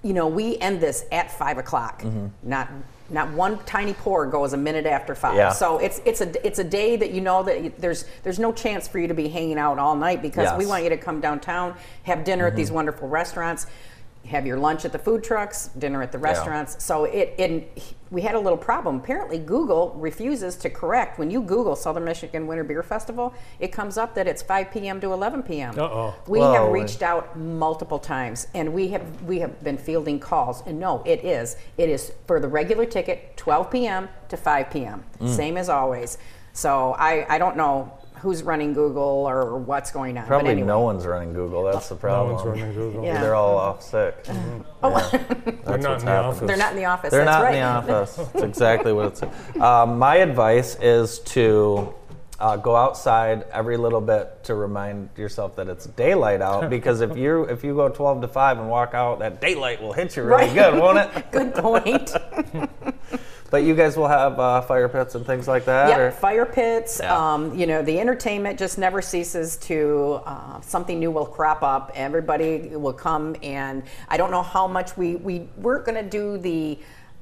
[0.04, 2.02] you know, we end this at five o'clock.
[2.02, 2.28] Mm-hmm.
[2.44, 2.70] Not
[3.10, 5.36] not one tiny pour goes a minute after five.
[5.36, 5.52] Yeah.
[5.52, 8.88] So it's it's a it's a day that you know that there's there's no chance
[8.88, 11.76] for you to be hanging out all night because we want you to come downtown,
[12.04, 13.68] have dinner at these wonderful restaurants,
[14.26, 16.84] have your lunch at the food trucks, dinner at the restaurants.
[16.84, 18.98] So it, it we had a little problem.
[18.98, 23.34] Apparently, Google refuses to correct when you Google Southern Michigan Winter Beer Festival.
[23.60, 25.02] It comes up that it's 5 p.m.
[25.02, 25.78] to 11 p.m.
[25.78, 26.16] Uh-oh.
[26.28, 26.54] We Whoa.
[26.54, 30.64] have reached out multiple times, and we have we have been fielding calls.
[30.66, 34.10] And no, it is it is for the regular ticket, 12 p.m.
[34.30, 35.04] to 5 p.m.
[35.20, 35.30] Mm.
[35.30, 36.18] Same as always.
[36.54, 40.24] So I I don't know who's running Google or what's going on.
[40.24, 40.68] but Probably anyway.
[40.68, 41.64] no one's running Google.
[41.64, 42.36] That's the problem.
[42.38, 42.60] No problem.
[42.62, 43.04] one's running Google.
[43.06, 43.22] Yeah.
[43.22, 44.16] They're all off sick.
[44.84, 44.92] Oh,
[45.66, 46.12] They're not in the happening.
[46.12, 46.48] office.
[46.48, 47.10] they're not in the office.
[47.12, 47.56] They're That's not right.
[47.56, 48.16] in the office.
[48.34, 49.58] That's exactly what it's.
[49.60, 51.94] Um, my advice is to
[52.40, 56.70] uh, go outside every little bit to remind yourself that it's daylight out.
[56.78, 59.94] Because if you if you go 12 to 5 and walk out, that daylight will
[59.94, 60.54] hit you really Right.
[60.54, 61.32] good, won't it?
[61.32, 62.14] Good point.
[63.50, 65.88] But you guys will have uh, fire pits and things like that.
[65.88, 67.00] Yep, or- fire pits.
[67.02, 67.16] Yeah.
[67.34, 70.20] Um, you know, the entertainment just never ceases to.
[70.26, 71.94] Uh, something new will crop up.
[71.96, 76.38] Everybody will come, and I don't know how much we we we're going to do
[76.38, 76.78] the.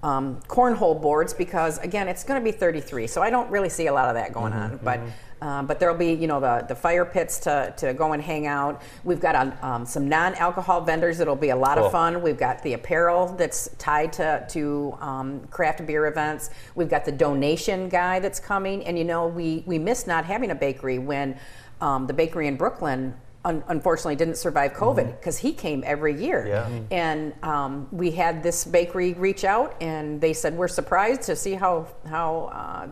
[0.05, 3.87] Um, cornhole boards because again it's going to be 33 so i don't really see
[3.87, 4.99] a lot of that going Mm-hmm, on but
[5.41, 8.47] uh, but there'll be you know the, the fire pits to, to go and hang
[8.47, 8.81] out.
[9.03, 11.87] We've got a, um, some non-alcohol vendors It'll be a lot Cool.
[11.87, 12.21] of fun.
[12.21, 16.49] We've got the apparel that's tied to, to um, craft beer events.
[16.75, 20.51] We've got the donation guy that's coming and you know we, we miss not having
[20.51, 21.37] a bakery when
[21.81, 23.13] um, the bakery in brooklyn
[23.45, 26.69] un- unfortunately didn't survive covid because he came every year Yeah.
[26.91, 31.53] And um, we had this bakery reach out and they said we're surprised to see
[31.53, 32.87] how how uh,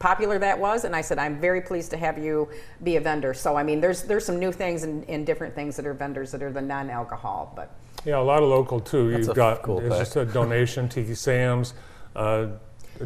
[0.00, 2.46] popular that was and i said i'm very pleased to have you
[2.82, 5.76] be a vendor so i mean there's there's some new things and, and different things
[5.76, 7.70] that are vendors that are the non-alcohol but
[8.04, 9.10] Yeah, a lot of local too.
[9.12, 9.98] That's You've a got cool it's pick.
[9.98, 11.72] just a donation, Tiki Sam's,
[12.14, 12.48] uh,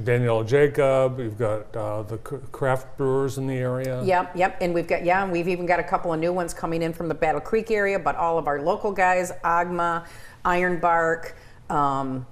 [0.05, 1.19] Danielle Jacob.
[1.19, 4.03] You've got uh, the craft brewers in the area.
[4.05, 6.53] Yep, yep, and we've got yeah, and we've even got a couple of new ones
[6.53, 7.99] coming in from the Battle Creek area.
[7.99, 10.07] But all of our local guys, Agma,
[10.45, 11.33] Ironbark,
[11.71, 12.27] um,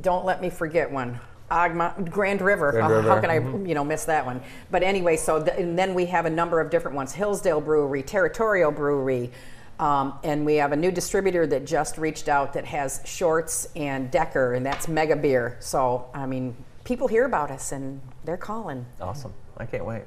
[0.00, 1.20] don't let me forget one.
[1.50, 2.70] Agma, Grand River.
[2.70, 3.20] Grand How River.
[3.20, 4.40] can I, you know, miss that one?
[4.70, 8.02] But anyway, so th- and then we have a number of different ones: Hillsdale Brewery,
[8.02, 9.30] Territorial Brewery,
[9.80, 14.10] um, and we have a new distributor that just reached out that has Shorts and
[14.10, 15.56] Decker, and that's Mega Beer.
[15.60, 16.54] So I mean,
[16.84, 18.84] people hear about us and they're calling.
[19.00, 19.32] Awesome.
[19.56, 20.02] I can't wait.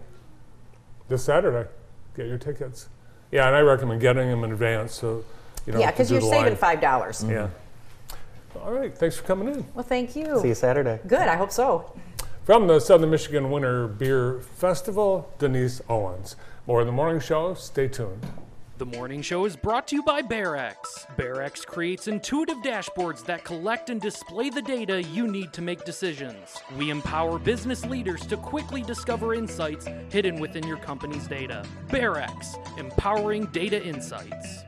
[1.09, 1.67] This Saturday,
[2.15, 2.87] get your tickets.
[3.31, 5.25] Yeah, and I recommend getting them in advance so
[5.65, 6.55] you don't Yeah, because you're saving line.
[6.55, 7.25] five dollars.
[7.27, 7.47] Yeah.
[8.63, 9.65] All right, thanks for coming in.
[9.73, 10.39] Well, thank you.
[10.39, 10.99] See you Saturday.
[11.07, 11.27] Good.
[11.27, 11.91] I hope so.
[12.45, 16.35] From the Southern Michigan Winter Beer Festival, Denise Owens.
[16.67, 17.55] More in the morning show.
[17.55, 18.23] Stay tuned.
[18.79, 20.75] The morning show is brought to you by BearX.
[21.15, 26.57] BearX creates intuitive dashboards that collect and display the data you need to make decisions.
[26.75, 31.63] We empower business leaders to quickly discover insights hidden within your company's data.
[31.89, 34.63] BearX, empowering data insights.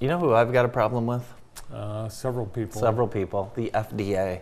[0.00, 1.32] You know who I've got a problem with?
[1.72, 2.80] Uh, several people.
[2.80, 3.52] Several people.
[3.54, 4.40] The FDA.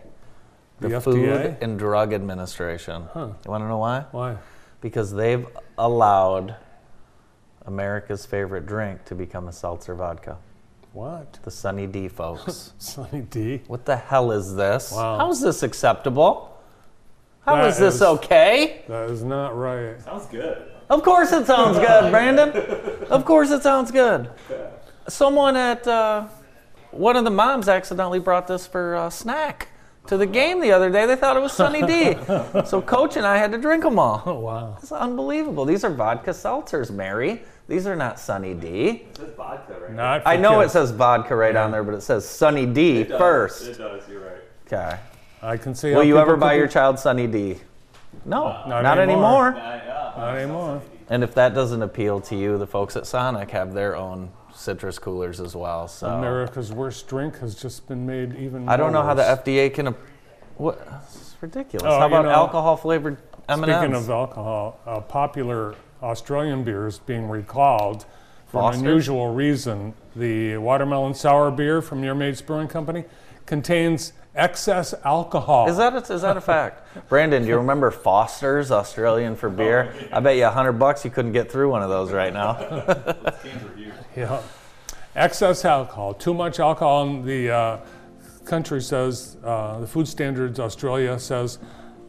[0.79, 1.61] The, The Food FDA?
[1.61, 3.03] and Drug Administration.
[3.13, 3.29] Huh.
[3.45, 4.05] You want to know why?
[4.11, 4.37] Why?
[4.81, 5.45] Because they've
[5.77, 6.55] allowed
[7.65, 10.37] America's favorite drink to become a seltzer vodka.
[10.93, 11.39] What?
[11.43, 12.73] The Sunny D folks.
[12.79, 13.61] Sunny D.
[13.67, 14.91] what the hell is this?
[14.91, 15.17] Wow.
[15.17, 16.51] How is this acceptable?
[17.45, 18.83] How That is this is- okay?
[18.87, 19.99] That is not right.
[20.01, 20.71] Sounds good.
[20.89, 22.49] Of course it sounds good, Brandon.
[23.09, 24.29] Of course it sounds good.
[25.07, 26.27] Someone at uh,
[26.91, 29.69] one of the moms accidentally brought this for a snack
[30.07, 31.05] to the game the other day.
[31.05, 32.15] They thought it was Sunny D.
[32.65, 34.23] so coach and I had to drink them all.
[34.25, 34.77] Oh, wow.
[34.81, 35.65] It's unbelievable.
[35.65, 37.41] These are vodka seltzers, Mary.
[37.67, 38.67] These are not Sunny D.
[38.89, 42.01] It says vodka Not for I know it says vodka right on there, but it
[42.01, 43.65] says Sunny D first.
[43.65, 44.43] It does, you're right.
[44.67, 44.97] Okay.
[45.41, 45.93] I can see.
[45.93, 47.57] Will you ever buy be- your child Sunny D?
[48.23, 49.49] No, uh, Not not, anymore.
[49.49, 50.13] anymore.
[50.17, 50.81] Not anymore.
[51.09, 54.97] And if that doesn't appeal to you, the folks at Sonic have their own citrus
[54.99, 55.87] coolers as well.
[55.87, 58.67] So America's worst drink has just been made even.
[58.69, 59.23] I don't know more how the.
[59.51, 59.87] FDA can.
[59.89, 59.97] ap-
[60.57, 60.79] What?
[61.03, 61.85] It's ridiculous.
[61.85, 63.17] Oh, how you about know, alcohol flavored
[63.49, 63.75] M&Ms?
[63.75, 68.05] Speaking of alcohol, a popular Australian beer is being recalled
[68.47, 68.81] for Foster's?
[68.81, 69.93] an unusual reason.
[70.15, 73.03] The watermelon sour beer from Your Maid's Brewing Company
[73.45, 75.69] contains excess alcohol.
[75.69, 76.81] is that a, is that a fact?
[77.09, 79.93] Brandon, do you remember Foster's Australian for beer?
[80.11, 83.23] I bet you a hundred bucks you couldn't get through one of those right now.
[84.15, 84.41] Yeah.
[85.13, 87.79] excess alcohol, too much alcohol, and the uh,
[88.45, 91.59] country says, uh, the Food Standards Australia says,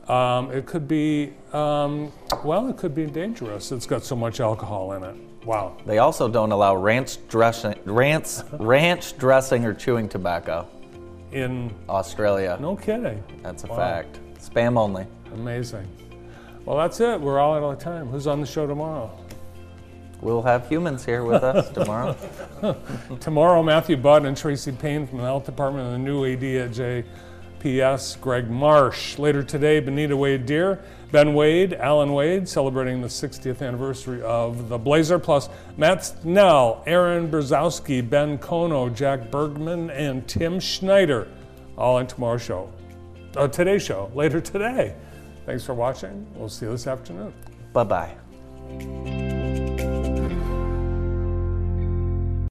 [0.07, 2.13] um, it could be, um,
[2.45, 3.73] well, it could be dangerous.
[3.73, 5.17] It's got so much alcohol in it.
[5.45, 5.77] Wow.
[5.85, 10.69] They also don't allow ranch dressing, ranch, ranch dressing or chewing tobacco.
[11.37, 12.57] In Australia.
[12.59, 13.23] no kidding.
[13.43, 13.77] That's a Wow.
[13.77, 14.21] fact.
[14.41, 15.07] Spam only.
[15.35, 15.87] Amazing.
[16.65, 17.21] Well, that's it.
[17.21, 18.07] We're all out of time.
[18.07, 19.11] Who's on the show tomorrow?
[20.23, 22.17] We'll have humans here with us tomorrow.
[23.21, 26.71] Tomorrow, Matthew Budd and Tracy Payne from the Health Department and the new AD at
[27.61, 29.19] JPS, Greg Marsh.
[29.19, 30.81] Later today, Benita Wade Deer,
[31.13, 37.31] Ben Wade, Alan Wade, celebrating the 60th anniversary of the Blazer, plus Matt Snell, Aaron
[37.31, 41.29] Brzezowski, Ben Kono, Jack Bergman, and Tim Schneider,
[41.79, 42.73] all on tomorrow's show.
[43.37, 44.95] Uh, today's show, later today.
[45.45, 46.27] Thanks for watching.
[46.35, 47.33] We'll see you this afternoon.
[47.73, 49.23] bye bye.